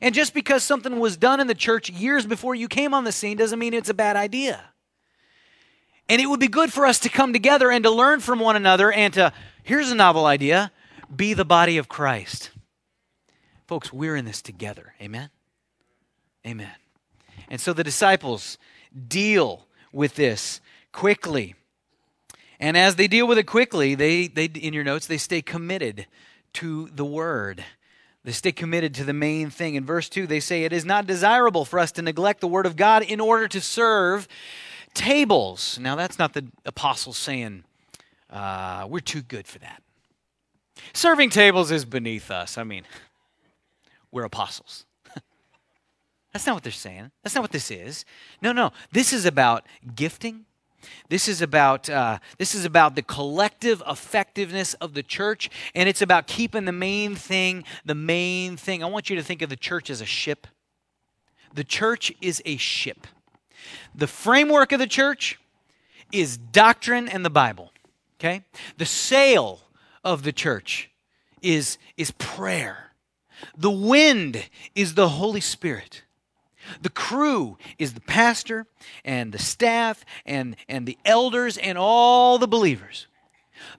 [0.00, 3.12] And just because something was done in the church years before you came on the
[3.12, 4.62] scene doesn't mean it's a bad idea.
[6.08, 8.56] And it would be good for us to come together and to learn from one
[8.56, 9.32] another and to,
[9.62, 10.70] here's a novel idea,
[11.14, 12.50] be the body of Christ.
[13.66, 14.94] Folks, we're in this together.
[15.00, 15.30] Amen?
[16.46, 16.72] Amen.
[17.48, 18.58] And so the disciples
[19.08, 20.60] deal with this
[20.94, 21.54] quickly.
[22.58, 26.06] And as they deal with it quickly, they, they in your notes, they stay committed
[26.54, 27.64] to the word.
[28.22, 29.74] They stay committed to the main thing.
[29.74, 32.64] In verse 2, they say, It is not desirable for us to neglect the word
[32.64, 34.28] of God in order to serve
[34.94, 35.78] tables.
[35.78, 37.64] Now, that's not the apostles saying,
[38.30, 39.82] uh, We're too good for that.
[40.94, 42.56] Serving tables is beneath us.
[42.56, 42.84] I mean,
[44.10, 44.86] we're apostles.
[46.32, 47.10] That's not what they're saying.
[47.22, 48.04] That's not what this is.
[48.42, 48.72] No, no.
[48.92, 50.46] This is about gifting.
[51.08, 56.02] This is about uh, this is about the collective effectiveness of the church, and it's
[56.02, 58.82] about keeping the main thing the main thing.
[58.82, 60.46] I want you to think of the church as a ship.
[61.54, 63.06] The church is a ship.
[63.94, 65.38] The framework of the church
[66.12, 67.72] is doctrine and the Bible.
[68.18, 68.44] Okay,
[68.78, 69.60] the sail
[70.02, 70.90] of the church
[71.42, 72.92] is is prayer.
[73.56, 76.03] The wind is the Holy Spirit.
[76.82, 78.66] The crew is the pastor
[79.04, 83.06] and the staff and, and the elders and all the believers.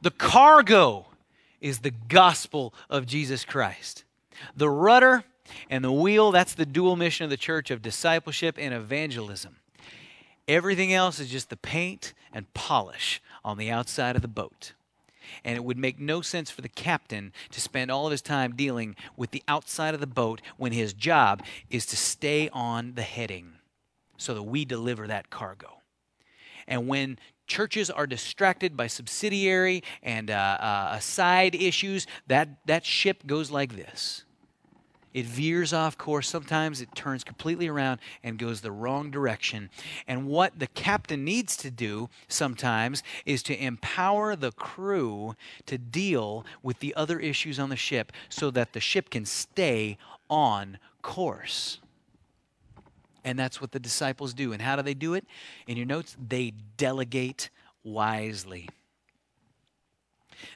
[0.02, 1.08] The cargo
[1.62, 4.04] is the gospel of Jesus Christ.
[4.56, 5.24] The rudder
[5.69, 9.58] and the wheel, that's the dual mission of the church of discipleship and evangelism.
[10.48, 14.74] Everything else is just the paint and polish on the outside of the boat
[15.44, 18.56] and it would make no sense for the captain to spend all of his time
[18.56, 23.02] dealing with the outside of the boat when his job is to stay on the
[23.02, 23.54] heading
[24.18, 25.82] so that we deliver that cargo.
[26.68, 33.26] And when churches are distracted by subsidiary and uh, uh, side issues, that, that ship
[33.26, 34.25] goes like this.
[35.15, 36.28] It veers off course.
[36.28, 39.69] Sometimes it turns completely around and goes the wrong direction.
[40.10, 46.45] And what the captain needs to do sometimes is to empower the crew to deal
[46.62, 49.97] with the other issues on the ship so that the ship can stay
[50.30, 51.80] on course.
[53.23, 54.51] And that's what the disciples do.
[54.51, 55.25] And how do they do it?
[55.65, 57.49] In your notes, they delegate
[57.86, 58.67] wisely.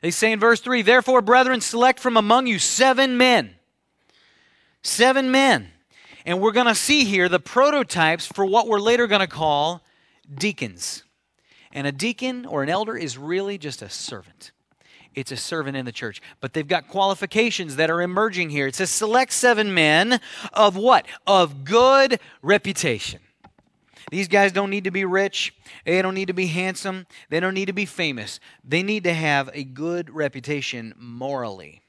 [0.02, 3.56] They say in verse 3 Therefore, brethren, select from among you seven men.
[4.82, 5.70] Seven men.
[6.26, 9.84] And we're going to see here the prototypes for what we're later going to call
[10.34, 11.04] deacons.
[11.72, 14.52] And a deacon or an elder is really just a servant.
[15.16, 16.22] It's a servant in the church.
[16.40, 18.68] But they've got qualifications that are emerging here.
[18.68, 20.20] It says, select seven men
[20.54, 21.06] of what?
[21.26, 23.22] Of good reputation.
[24.12, 25.54] These guys don't need to be rich.
[25.86, 27.06] They don't need to be handsome.
[27.30, 28.40] They don't need to be famous.
[28.64, 31.82] They need to have a good reputation morally.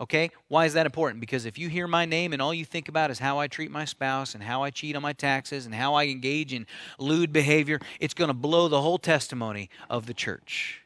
[0.00, 0.30] Okay?
[0.48, 1.20] Why is that important?
[1.20, 3.70] Because if you hear my name and all you think about is how I treat
[3.70, 6.66] my spouse and how I cheat on my taxes and how I engage in
[6.98, 10.82] lewd behavior, it's going to blow the whole testimony of the church.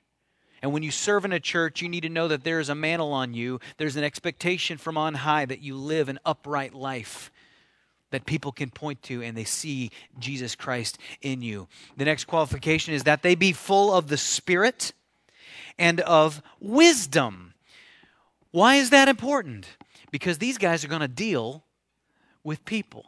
[0.62, 2.74] And when you serve in a church, you need to know that there is a
[2.74, 3.60] mantle on you.
[3.76, 7.30] There's an expectation from on high that you live an upright life
[8.10, 11.68] that people can point to and they see Jesus Christ in you.
[11.96, 14.92] The next qualification is that they be full of the Spirit
[15.78, 17.53] and of wisdom.
[18.54, 19.66] Why is that important?
[20.12, 21.64] Because these guys are going to deal
[22.44, 23.04] with people.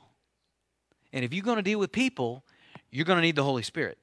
[1.13, 2.43] And if you're going to deal with people,
[2.91, 3.97] you're going to need the Holy Spirit.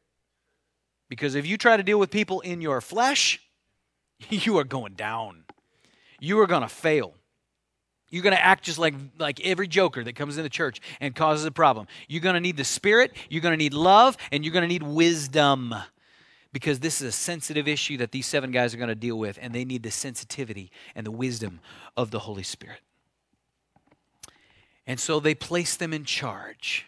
[1.09, 3.41] Because if you try to deal with people in your flesh,
[4.29, 5.43] you are going down.
[6.21, 7.13] You are going to fail.
[8.09, 11.13] You're going to act just like, like every joker that comes in the church and
[11.13, 11.87] causes a problem.
[12.07, 14.69] You're going to need the Spirit, you're going to need love, and you're going to
[14.69, 15.75] need wisdom
[16.53, 19.37] because this is a sensitive issue that these seven guys are going to deal with,
[19.41, 21.59] and they need the sensitivity and the wisdom
[21.97, 22.79] of the Holy Spirit.
[24.85, 26.85] And so they place them in charge.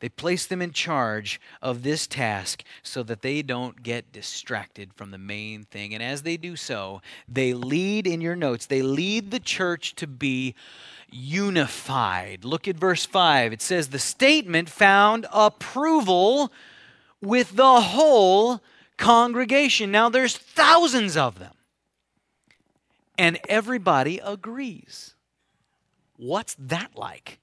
[0.00, 5.10] They place them in charge of this task so that they don't get distracted from
[5.10, 5.92] the main thing.
[5.92, 10.06] And as they do so, they lead, in your notes, they lead the church to
[10.06, 10.54] be
[11.10, 12.44] unified.
[12.44, 13.52] Look at verse 5.
[13.52, 16.52] It says, The statement found approval
[17.20, 18.60] with the whole
[18.98, 19.90] congregation.
[19.90, 21.54] Now, there's thousands of them,
[23.16, 25.14] and everybody agrees.
[26.16, 27.38] What's that like?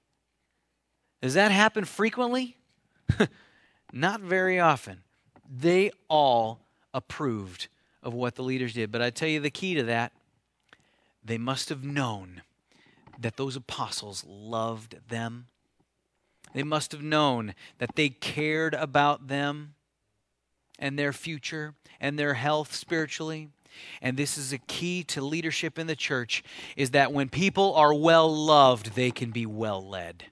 [1.21, 2.57] Does that happen frequently?
[3.93, 5.01] Not very often.
[5.49, 6.59] They all
[6.93, 7.67] approved
[8.03, 8.91] of what the leaders did.
[8.91, 10.11] But I tell you the key to that
[11.23, 12.43] they must have known
[13.19, 15.47] that those apostles loved them.
[16.53, 19.73] They must have known that they cared about them
[20.79, 23.49] and their future and their health spiritually.
[24.01, 26.43] And this is a key to leadership in the church
[26.77, 30.25] is that when people are well loved, they can be well led.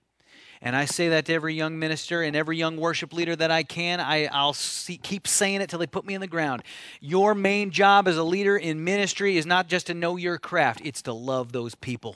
[0.66, 3.64] And I say that to every young minister and every young worship leader that I
[3.64, 4.00] can.
[4.00, 4.56] I, will
[5.04, 6.64] keep saying it till they put me in the ground.
[7.02, 10.80] Your main job as a leader in ministry is not just to know your craft,
[10.86, 12.16] it's to love those people.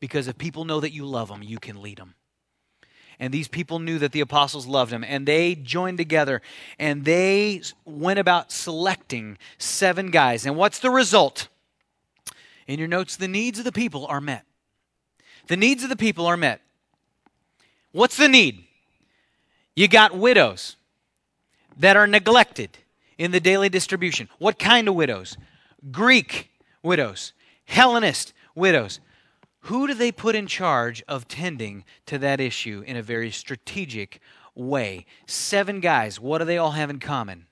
[0.00, 2.14] Because if people know that you love them, you can lead them.
[3.22, 6.42] And these people knew that the apostles loved him, and they joined together
[6.76, 10.44] and they went about selecting seven guys.
[10.44, 11.46] And what's the result?
[12.66, 14.44] In your notes, the needs of the people are met.
[15.46, 16.62] The needs of the people are met.
[17.92, 18.64] What's the need?
[19.76, 20.74] You got widows
[21.78, 22.76] that are neglected
[23.18, 24.28] in the daily distribution.
[24.38, 25.36] What kind of widows?
[25.92, 26.50] Greek
[26.82, 27.34] widows,
[27.66, 28.98] Hellenist widows.
[29.66, 34.20] Who do they put in charge of tending to that issue in a very strategic
[34.54, 35.06] way?
[35.26, 36.18] Seven guys.
[36.18, 37.46] What do they all have in common?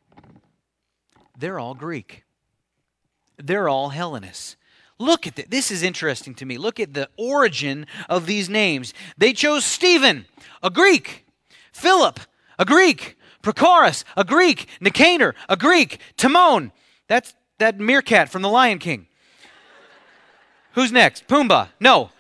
[1.38, 2.24] They're all Greek.
[3.38, 4.56] They're all Hellenists.
[4.98, 5.46] Look at this.
[5.48, 6.58] This is interesting to me.
[6.58, 8.92] Look at the origin of these names.
[9.16, 10.26] They chose Stephen,
[10.62, 11.24] a Greek,
[11.72, 12.20] Philip,
[12.58, 16.72] a Greek, Prochorus, a Greek, Nicanor, a Greek, Timon.
[17.06, 19.06] That's that meerkat from the Lion King.
[20.72, 21.26] Who's next?
[21.26, 21.68] Pumbaa.
[21.80, 22.10] No.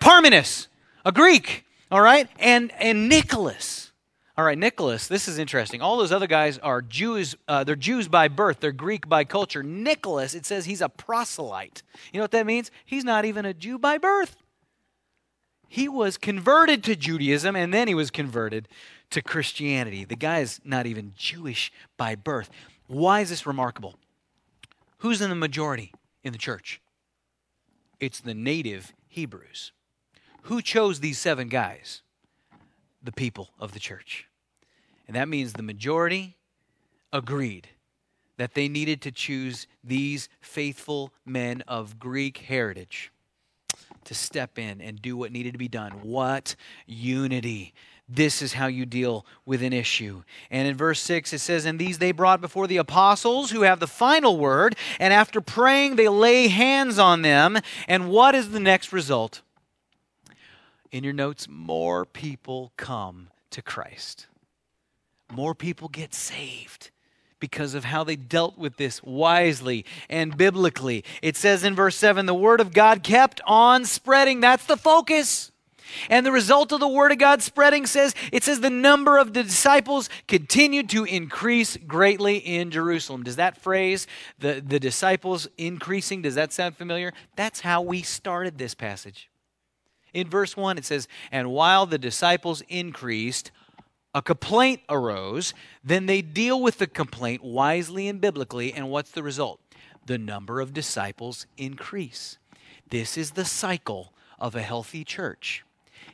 [0.00, 0.66] Parmenas,
[1.04, 1.64] a Greek.
[1.90, 2.28] All right?
[2.38, 3.92] And and Nicholas.
[4.36, 5.82] All right, Nicholas, this is interesting.
[5.82, 9.62] All those other guys are Jews, uh, they're Jews by birth, they're Greek by culture.
[9.62, 11.82] Nicholas, it says he's a proselyte.
[12.12, 12.70] You know what that means?
[12.84, 14.36] He's not even a Jew by birth.
[15.68, 18.68] He was converted to Judaism and then he was converted
[19.10, 20.04] to Christianity.
[20.04, 22.50] The guy is not even Jewish by birth.
[22.88, 23.94] Why is this remarkable?
[24.98, 25.92] Who's in the majority
[26.24, 26.81] in the church?
[28.02, 29.72] It's the native Hebrews.
[30.42, 32.02] Who chose these seven guys?
[33.02, 34.28] the people of the church.
[35.06, 36.36] And that means the majority
[37.12, 37.68] agreed
[38.36, 43.10] that they needed to choose these faithful men of Greek heritage.
[44.04, 45.92] to step in and do what needed to be done.
[46.02, 47.72] What unity!
[48.14, 50.22] This is how you deal with an issue.
[50.50, 53.80] And in verse 6, it says, And these they brought before the apostles who have
[53.80, 57.58] the final word, and after praying, they lay hands on them.
[57.88, 59.40] And what is the next result?
[60.90, 64.26] In your notes, more people come to Christ.
[65.32, 66.90] More people get saved
[67.40, 71.02] because of how they dealt with this wisely and biblically.
[71.22, 74.40] It says in verse 7 the word of God kept on spreading.
[74.40, 75.51] That's the focus.
[76.08, 79.32] And the result of the word of God spreading says it says the number of
[79.32, 83.22] the disciples continued to increase greatly in Jerusalem.
[83.22, 84.06] Does that phrase,
[84.38, 87.12] the, the disciples increasing, does that sound familiar?
[87.36, 89.28] That's how we started this passage.
[90.12, 93.50] In verse 1, it says, And while the disciples increased,
[94.14, 95.54] a complaint arose.
[95.82, 98.72] Then they deal with the complaint wisely and biblically.
[98.72, 99.60] And what's the result?
[100.06, 102.38] The number of disciples increase.
[102.90, 105.64] This is the cycle of a healthy church.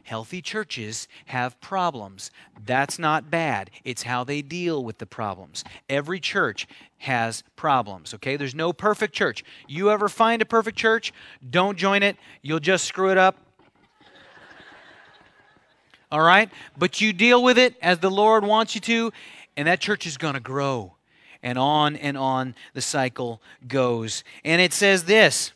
[0.05, 2.31] Healthy churches have problems.
[2.65, 3.71] That's not bad.
[3.85, 5.65] It's how they deal with the problems.
[5.89, 6.67] Every church
[6.99, 8.37] has problems, okay?
[8.37, 9.45] There's no perfect church.
[9.67, 11.13] You ever find a perfect church?
[11.49, 12.17] Don't join it.
[12.43, 13.37] You'll just screw it up.
[16.13, 16.51] All right?
[16.77, 19.13] But you deal with it as the Lord wants you to,
[19.57, 20.95] and that church is going to grow.
[21.43, 24.25] And on and on the cycle goes.
[24.45, 25.53] And it says this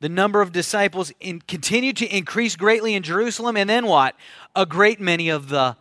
[0.00, 3.56] the number of disciples in, continued to increase greatly in Jerusalem.
[3.56, 4.14] And then what?
[4.54, 5.76] A great many of the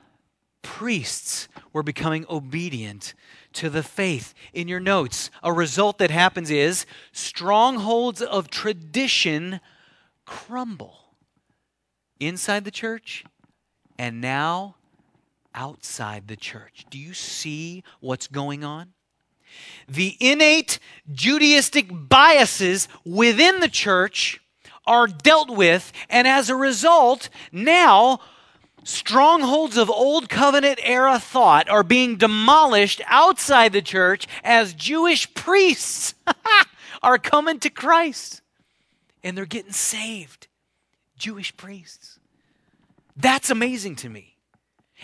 [0.61, 3.13] priests were becoming obedient
[3.53, 4.34] to the faith.
[4.53, 9.59] In your notes, a result that happens is strongholds of tradition
[10.26, 10.97] crumble
[12.20, 13.24] inside the church
[13.97, 14.76] and now
[15.53, 16.86] outside the church.
[16.89, 18.95] Do you see what's going on?
[19.88, 20.80] The innate
[21.12, 24.41] Judaistic biases within the church
[24.88, 28.20] are dealt with, and as a result, now
[28.84, 36.14] strongholds of old covenant era thought are being demolished outside the church as Jewish priests
[37.03, 38.41] are coming to Christ
[39.24, 40.47] and they're getting saved.
[41.18, 42.20] Jewish priests.
[43.18, 44.35] That's amazing to me.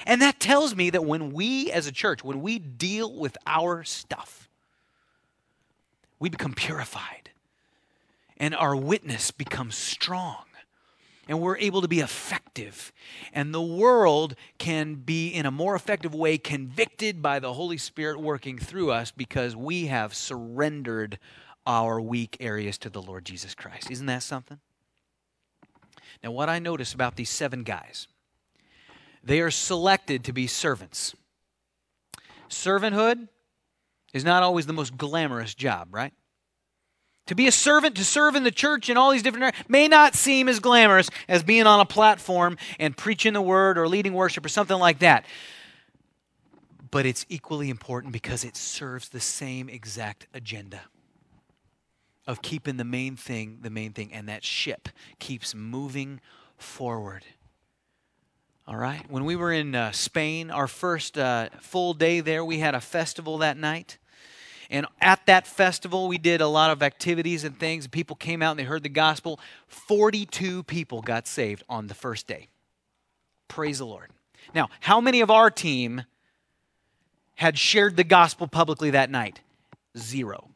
[0.05, 3.83] And that tells me that when we as a church, when we deal with our
[3.83, 4.49] stuff,
[6.19, 7.31] we become purified
[8.37, 10.43] and our witness becomes strong
[11.27, 12.91] and we're able to be effective.
[13.31, 18.19] And the world can be, in a more effective way, convicted by the Holy Spirit
[18.19, 21.19] working through us because we have surrendered
[21.65, 23.91] our weak areas to the Lord Jesus Christ.
[23.91, 24.59] Isn't that something?
[26.23, 28.07] Now, what I notice about these seven guys,
[29.23, 31.15] they are selected to be servants.
[32.49, 33.27] Servanthood
[34.13, 36.13] is not always the most glamorous job, right?
[37.27, 39.87] To be a servant, to serve in the church in all these different areas, may
[39.87, 44.13] not seem as glamorous as being on a platform and preaching the word or leading
[44.13, 45.25] worship or something like that.
[46.89, 50.81] But it's equally important because it serves the same exact agenda
[52.27, 56.19] of keeping the main thing the main thing, and that ship keeps moving
[56.57, 57.23] forward.
[58.67, 59.03] All right.
[59.09, 62.81] When we were in uh, Spain, our first uh, full day there, we had a
[62.81, 63.97] festival that night.
[64.69, 67.87] And at that festival, we did a lot of activities and things.
[67.87, 69.39] People came out and they heard the gospel.
[69.67, 72.47] 42 people got saved on the first day.
[73.47, 74.11] Praise the Lord.
[74.55, 76.03] Now, how many of our team
[77.35, 79.41] had shared the gospel publicly that night?
[79.97, 80.51] Zero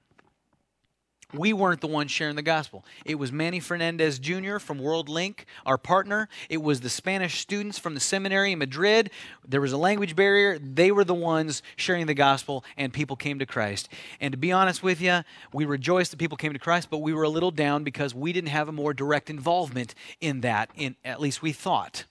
[1.37, 2.85] we weren't the ones sharing the gospel.
[3.05, 4.57] It was Manny Fernandez Jr.
[4.57, 6.29] from World Link, our partner.
[6.49, 9.11] It was the Spanish students from the seminary in Madrid.
[9.47, 10.59] There was a language barrier.
[10.59, 13.89] They were the ones sharing the gospel, and people came to Christ.
[14.19, 15.21] And to be honest with you,
[15.53, 18.33] we rejoiced that people came to Christ, but we were a little down because we
[18.33, 22.05] didn't have a more direct involvement in that, in, at least we thought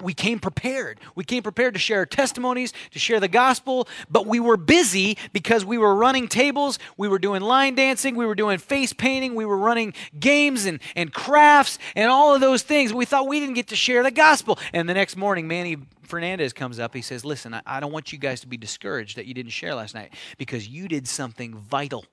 [0.00, 1.00] we came prepared.
[1.14, 5.64] We came prepared to share testimonies, to share the gospel, but we were busy because
[5.64, 9.44] we were running tables, we were doing line dancing, we were doing face painting, we
[9.44, 12.92] were running games and, and crafts and all of those things.
[12.92, 14.58] We thought we didn't get to share the gospel.
[14.72, 16.94] And the next morning, Manny Fernandez comes up.
[16.94, 19.52] He says, Listen, I, I don't want you guys to be discouraged that you didn't
[19.52, 22.04] share last night because you did something vital.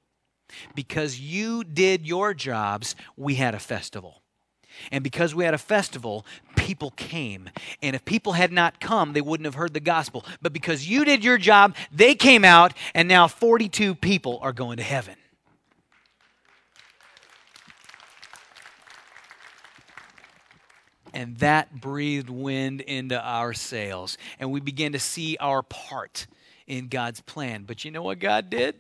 [0.76, 4.21] Because you did your jobs, we had a festival.
[4.92, 6.26] And because we had a festival,
[6.56, 7.50] people came.
[7.82, 10.26] And if people had not come, they wouldn't have heard the gospel.
[10.42, 14.78] But because you did your job, they came out, and now 42 people are going
[14.78, 15.16] to heaven.
[21.14, 24.18] And that breathed wind into our sails.
[24.40, 26.28] And we began to see our part
[26.68, 27.64] in God's plan.
[27.64, 28.76] But you know what God did?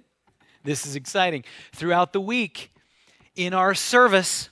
[0.64, 1.43] This is exciting.
[1.74, 2.72] Throughout the week,
[3.36, 4.51] in our service,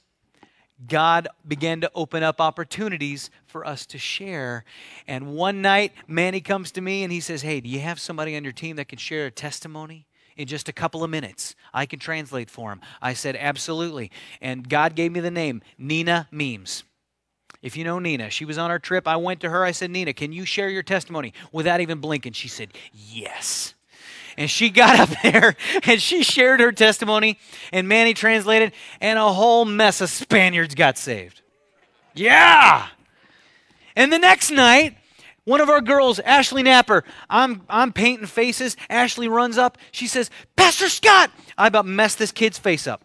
[0.88, 4.64] God began to open up opportunities for us to share.
[5.08, 8.36] And one night, Manny comes to me and he says, Hey, do you have somebody
[8.36, 10.06] on your team that can share a testimony?
[10.38, 12.80] In just a couple of minutes, I can translate for him.
[13.02, 14.10] I said, Absolutely.
[14.40, 16.84] And God gave me the name Nina Memes.
[17.62, 19.06] If you know Nina, she was on our trip.
[19.06, 19.66] I went to her.
[19.66, 21.34] I said, Nina, can you share your testimony?
[21.52, 23.74] Without even blinking, she said, Yes.
[24.40, 27.38] And she got up there and she shared her testimony,
[27.72, 31.42] and Manny translated, and a whole mess of Spaniards got saved.
[32.16, 32.88] Yeah.
[33.96, 34.96] And the next night,
[35.44, 38.78] one of our girls, Ashley Napper, I'm, I'm painting faces.
[38.90, 39.78] Ashley runs up.
[39.92, 43.04] She says, Pastor Scott, I about messed this kid's face up.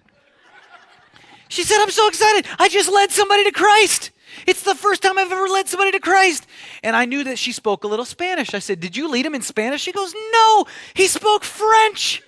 [1.49, 2.47] She said, I'm so excited.
[2.59, 4.11] I just led somebody to Christ.
[4.47, 6.47] It's the first time I've ever led somebody to Christ.
[6.83, 8.55] And I knew that she spoke a little Spanish.
[8.55, 9.83] I said, Did you lead him in Spanish?
[9.83, 12.23] She goes, No, he spoke French.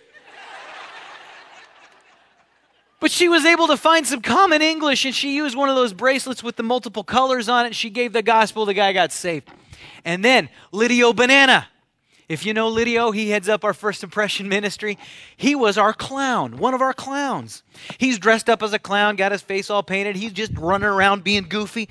[2.99, 5.93] But she was able to find some common English and she used one of those
[5.93, 7.75] bracelets with the multiple colors on it.
[7.75, 9.51] She gave the gospel, the guy got saved.
[10.05, 11.69] And then Lydio Banana.
[12.29, 14.99] If you know Lydio, he heads up our first impression ministry.
[15.37, 17.63] He was our clown, one of our clowns.
[17.99, 20.17] He's dressed up as a clown, got his face all painted.
[20.17, 21.89] He's just running around being goofy.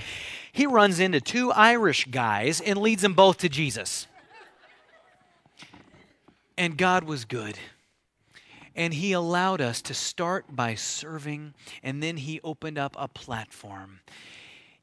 [0.52, 4.08] He runs into two Irish guys and leads them both to Jesus.
[6.58, 7.58] And God was good.
[8.76, 14.02] And He allowed us to start by serving, and then He opened up a platform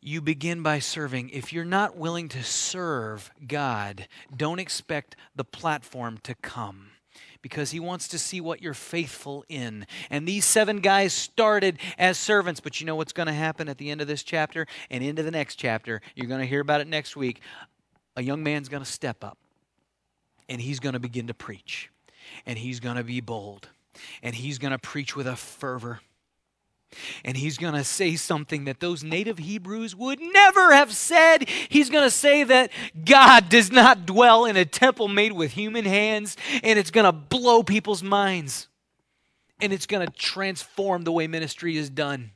[0.02, 1.30] you begin by serving.
[1.30, 6.88] If you're not willing to serve God, don't expect the platform to come
[7.40, 9.86] because he wants to see what you're faithful in.
[10.10, 13.78] And these seven guys started as servants, but you know what's going to happen at
[13.78, 16.00] the end of this chapter and into the next chapter?
[16.14, 17.40] You're going to hear about it next week.
[18.16, 19.38] A young man's going to step up
[20.48, 21.90] and he's going to begin to preach,
[22.44, 23.68] and he's going to be bold,
[24.22, 26.00] and he's going to preach with a fervor
[27.24, 31.48] and he's going to say something that those native Hebrews would never have said.
[31.68, 32.70] He's going to say that
[33.04, 37.12] God does not dwell in a temple made with human hands, and it's going to
[37.12, 38.68] blow people's minds.
[39.60, 42.32] And it's going to transform the way ministry is done.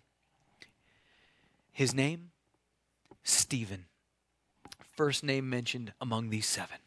[1.73, 2.31] His name?
[3.25, 3.87] Stephen.
[4.97, 6.79] First name mentioned among these seven.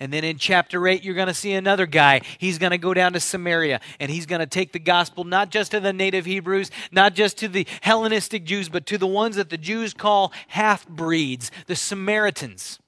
[0.00, 2.20] And then in chapter 8, you're going to see another guy.
[2.38, 5.50] He's going to go down to Samaria and he's going to take the gospel not
[5.50, 9.36] just to the native Hebrews, not just to the Hellenistic Jews, but to the ones
[9.36, 12.78] that the Jews call half breeds, the Samaritans.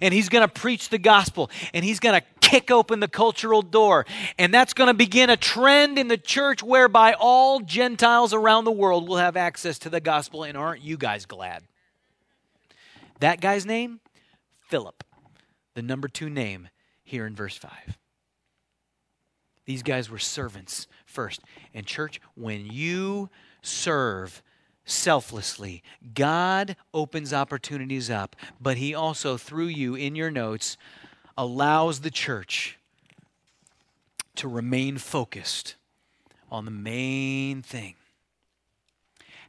[0.00, 3.60] And he's going to preach the gospel and he's going to kick open the cultural
[3.60, 4.06] door.
[4.38, 8.72] And that's going to begin a trend in the church whereby all Gentiles around the
[8.72, 10.44] world will have access to the gospel.
[10.44, 11.62] And aren't you guys glad?
[13.20, 14.00] That guy's name?
[14.68, 15.04] Philip
[15.76, 16.70] the number two name
[17.04, 17.70] here in verse 5.
[19.66, 21.42] These guys were servants first.
[21.74, 23.28] And, church, when you
[23.62, 24.42] serve
[24.86, 25.82] selflessly,
[26.14, 30.78] God opens opportunities up, but He also, through you in your notes,
[31.36, 32.78] allows the church
[34.36, 35.76] to remain focused
[36.50, 37.96] on the main thing.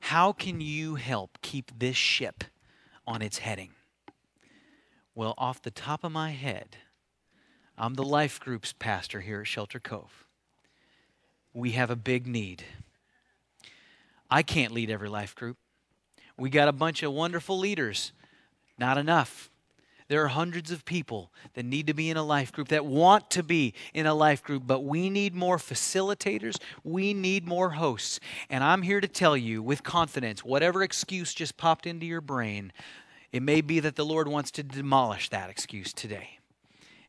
[0.01, 2.43] How can you help keep this ship
[3.05, 3.76] on its heading?
[5.17, 6.77] Well, off the top of my head,
[7.75, 10.27] I'm the life groups pastor here at Shelter Cove.
[11.55, 12.63] We have a big need.
[14.29, 15.57] I can't lead every life group.
[16.37, 18.11] We got a bunch of wonderful leaders.
[18.77, 19.49] Not enough.
[20.07, 23.31] There are hundreds of people that need to be in a life group, that want
[23.31, 26.57] to be in a life group, but we need more facilitators.
[26.83, 28.19] We need more hosts.
[28.51, 32.71] And I'm here to tell you with confidence whatever excuse just popped into your brain,
[33.37, 36.39] it may be that the Lord wants to demolish that excuse today.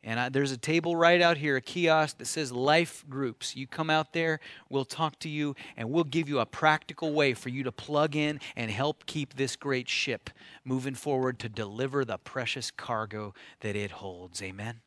[0.04, 3.56] And I, there's a table right out here, a kiosk that says life groups.
[3.56, 7.32] You come out there, we'll talk to you, and we'll give you a practical way
[7.32, 10.28] for you to plug in and help keep this great ship
[10.66, 14.42] moving forward to deliver the precious cargo that it holds.
[14.42, 14.80] Amen.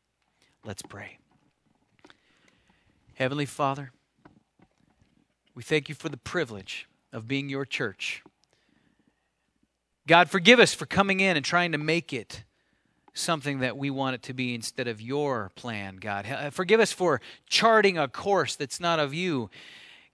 [0.64, 1.18] Let's pray.
[3.14, 3.90] Heavenly Father,
[5.56, 8.22] we thank you for the privilege of being your church.
[10.06, 12.42] God, forgive us for coming in and trying to make it
[13.14, 16.26] something that we want it to be instead of your plan, God.
[16.52, 19.50] Forgive us for charting a course that's not of you.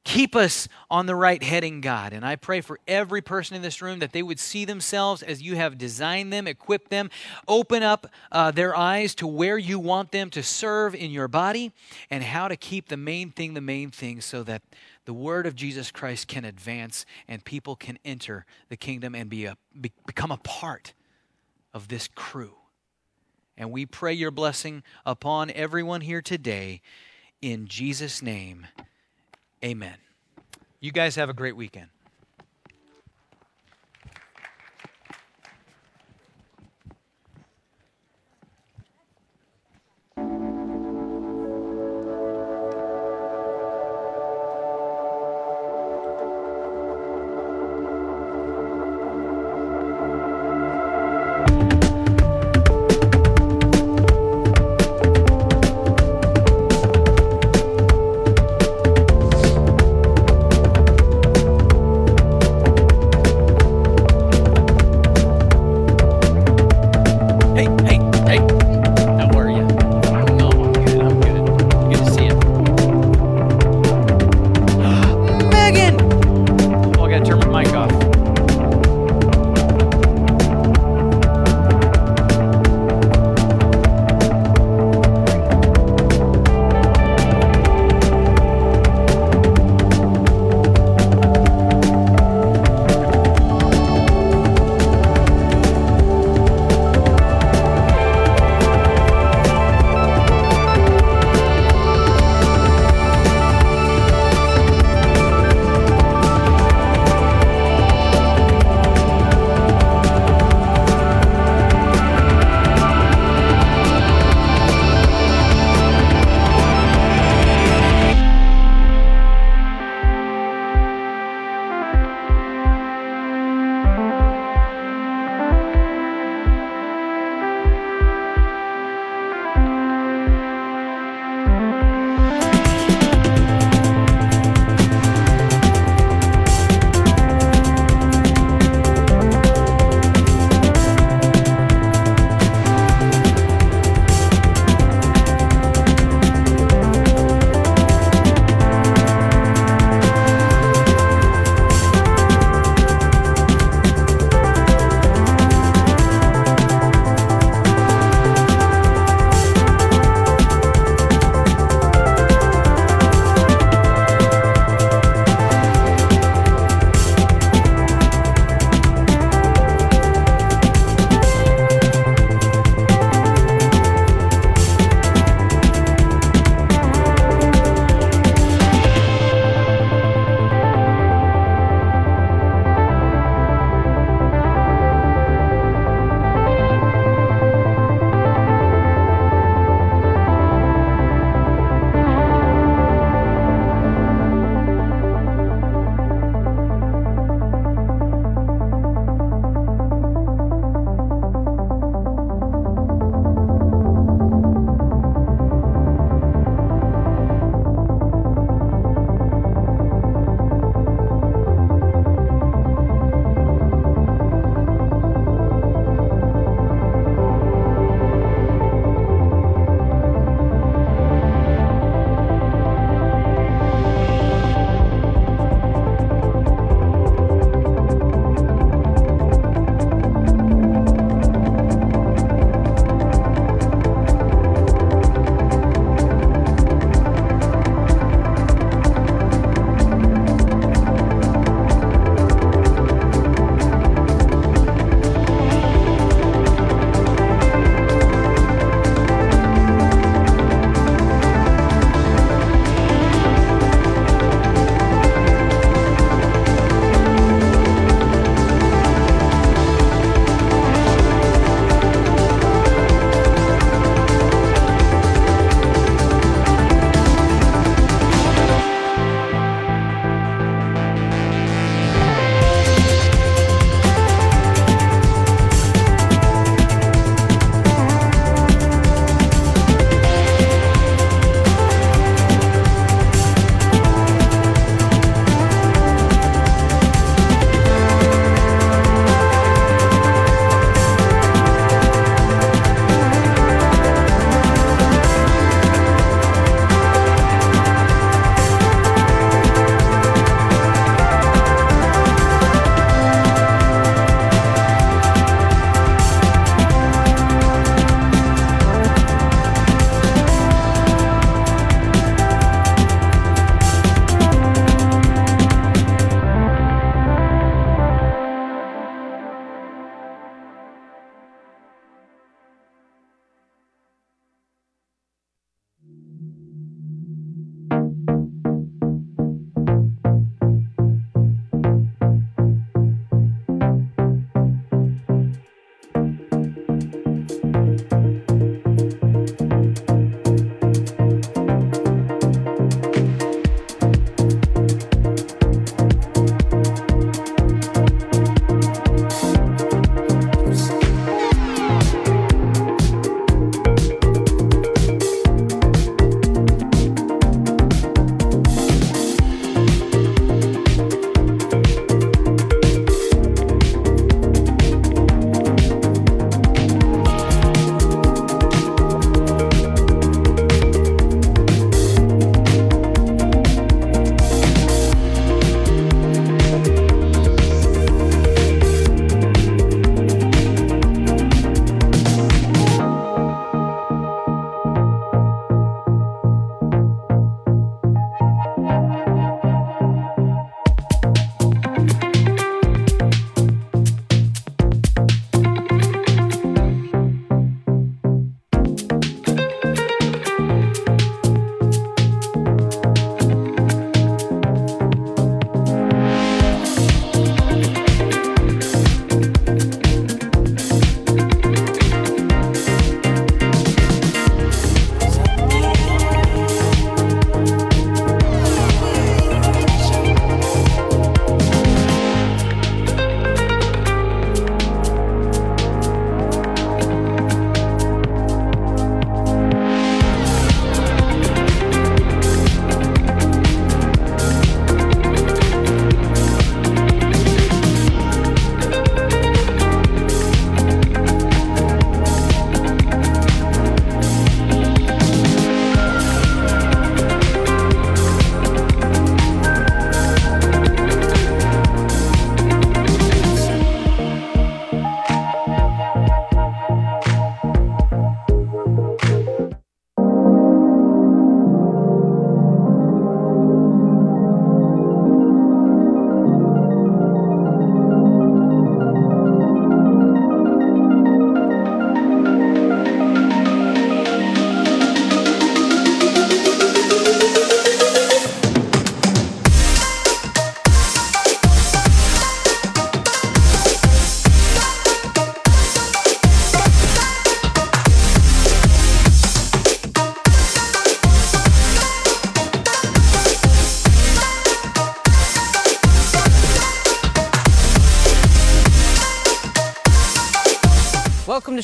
[0.04, 2.12] Keep us on the right heading, God.
[2.12, 5.42] And I pray for every person in this room that they would see themselves as
[5.42, 7.10] you have designed them, equipped them,
[7.46, 11.72] open up uh, their eyes to where you want them to serve in your body,
[12.10, 14.62] and how to keep the main thing the main thing so that
[15.08, 19.46] the word of Jesus Christ can advance and people can enter the kingdom and be
[19.46, 20.92] a, be, become a part
[21.72, 22.56] of this crew.
[23.56, 26.82] And we pray your blessing upon everyone here today.
[27.40, 28.66] In Jesus' name,
[29.64, 29.96] amen.
[30.78, 31.88] You guys have a great weekend.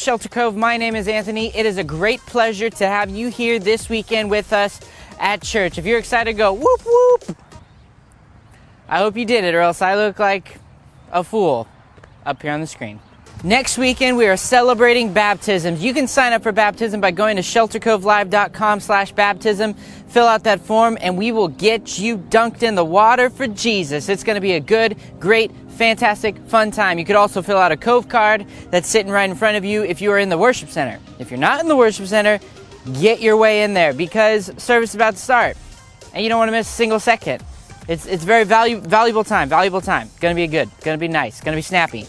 [0.04, 0.54] Shelter Cove.
[0.54, 1.50] My name is Anthony.
[1.56, 4.78] It is a great pleasure to have you here this weekend with us
[5.18, 5.78] at church.
[5.78, 7.38] If you're excited, go whoop whoop.
[8.86, 10.58] I hope you did it, or else I look like
[11.10, 11.66] a fool
[12.26, 13.00] up here on the screen.
[13.44, 15.84] Next weekend, we are celebrating baptisms.
[15.84, 19.74] You can sign up for baptism by going to sheltercovelive.com slash baptism.
[19.74, 24.08] Fill out that form, and we will get you dunked in the water for Jesus.
[24.08, 26.98] It's going to be a good, great, fantastic, fun time.
[26.98, 29.84] You could also fill out a Cove card that's sitting right in front of you
[29.84, 30.98] if you are in the worship center.
[31.18, 32.40] If you're not in the worship center,
[32.94, 35.58] get your way in there because service is about to start,
[36.14, 37.44] and you don't want to miss a single second.
[37.88, 40.08] It's, it's very valu- valuable time, valuable time.
[40.18, 42.06] Gonna be good, gonna be nice, gonna be snappy.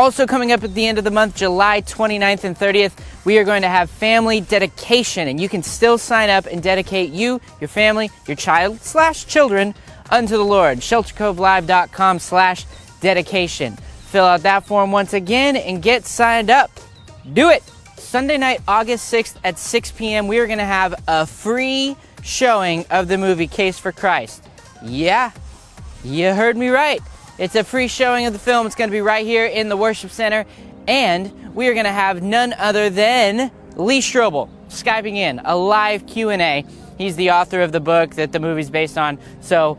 [0.00, 2.92] Also, coming up at the end of the month, July 29th and 30th,
[3.26, 7.10] we are going to have family dedication, and you can still sign up and dedicate
[7.10, 9.74] you, your family, your child slash children
[10.08, 10.78] unto the Lord.
[10.78, 12.64] ShelterCoveLive.com slash
[13.02, 13.76] dedication.
[13.76, 16.70] Fill out that form once again and get signed up.
[17.34, 17.62] Do it!
[17.98, 22.86] Sunday night, August 6th at 6 p.m., we are going to have a free showing
[22.90, 24.48] of the movie Case for Christ.
[24.82, 25.32] Yeah,
[26.02, 27.02] you heard me right.
[27.40, 28.66] It's a free showing of the film.
[28.66, 30.44] It's going to be right here in the worship center.
[30.86, 36.06] And we are going to have none other than Lee Strobel Skyping in, a live
[36.06, 36.66] Q&A.
[36.98, 39.18] He's the author of the book that the movie's based on.
[39.40, 39.78] So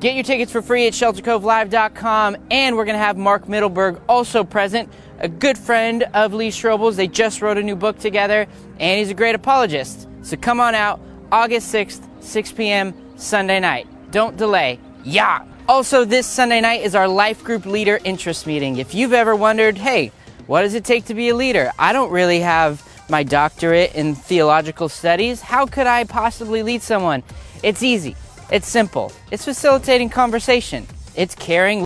[0.00, 2.36] get your tickets for free at sheltercovelive.com.
[2.50, 6.98] And we're going to have Mark Mittelberg also present, a good friend of Lee Strobel's.
[6.98, 8.46] They just wrote a new book together,
[8.78, 10.06] and he's a great apologist.
[10.20, 11.00] So come on out,
[11.32, 13.88] August 6th, 6 p.m., Sunday night.
[14.10, 14.78] Don't delay.
[15.04, 15.46] Yeah!
[15.68, 18.78] Also, this Sunday night is our life group leader interest meeting.
[18.78, 20.10] If you've ever wondered, hey,
[20.46, 21.70] what does it take to be a leader?
[21.78, 25.42] I don't really have my doctorate in theological studies.
[25.42, 27.22] How could I possibly lead someone?
[27.62, 28.16] It's easy.
[28.50, 29.12] It's simple.
[29.30, 30.86] It's facilitating conversation.
[31.14, 31.84] It's caring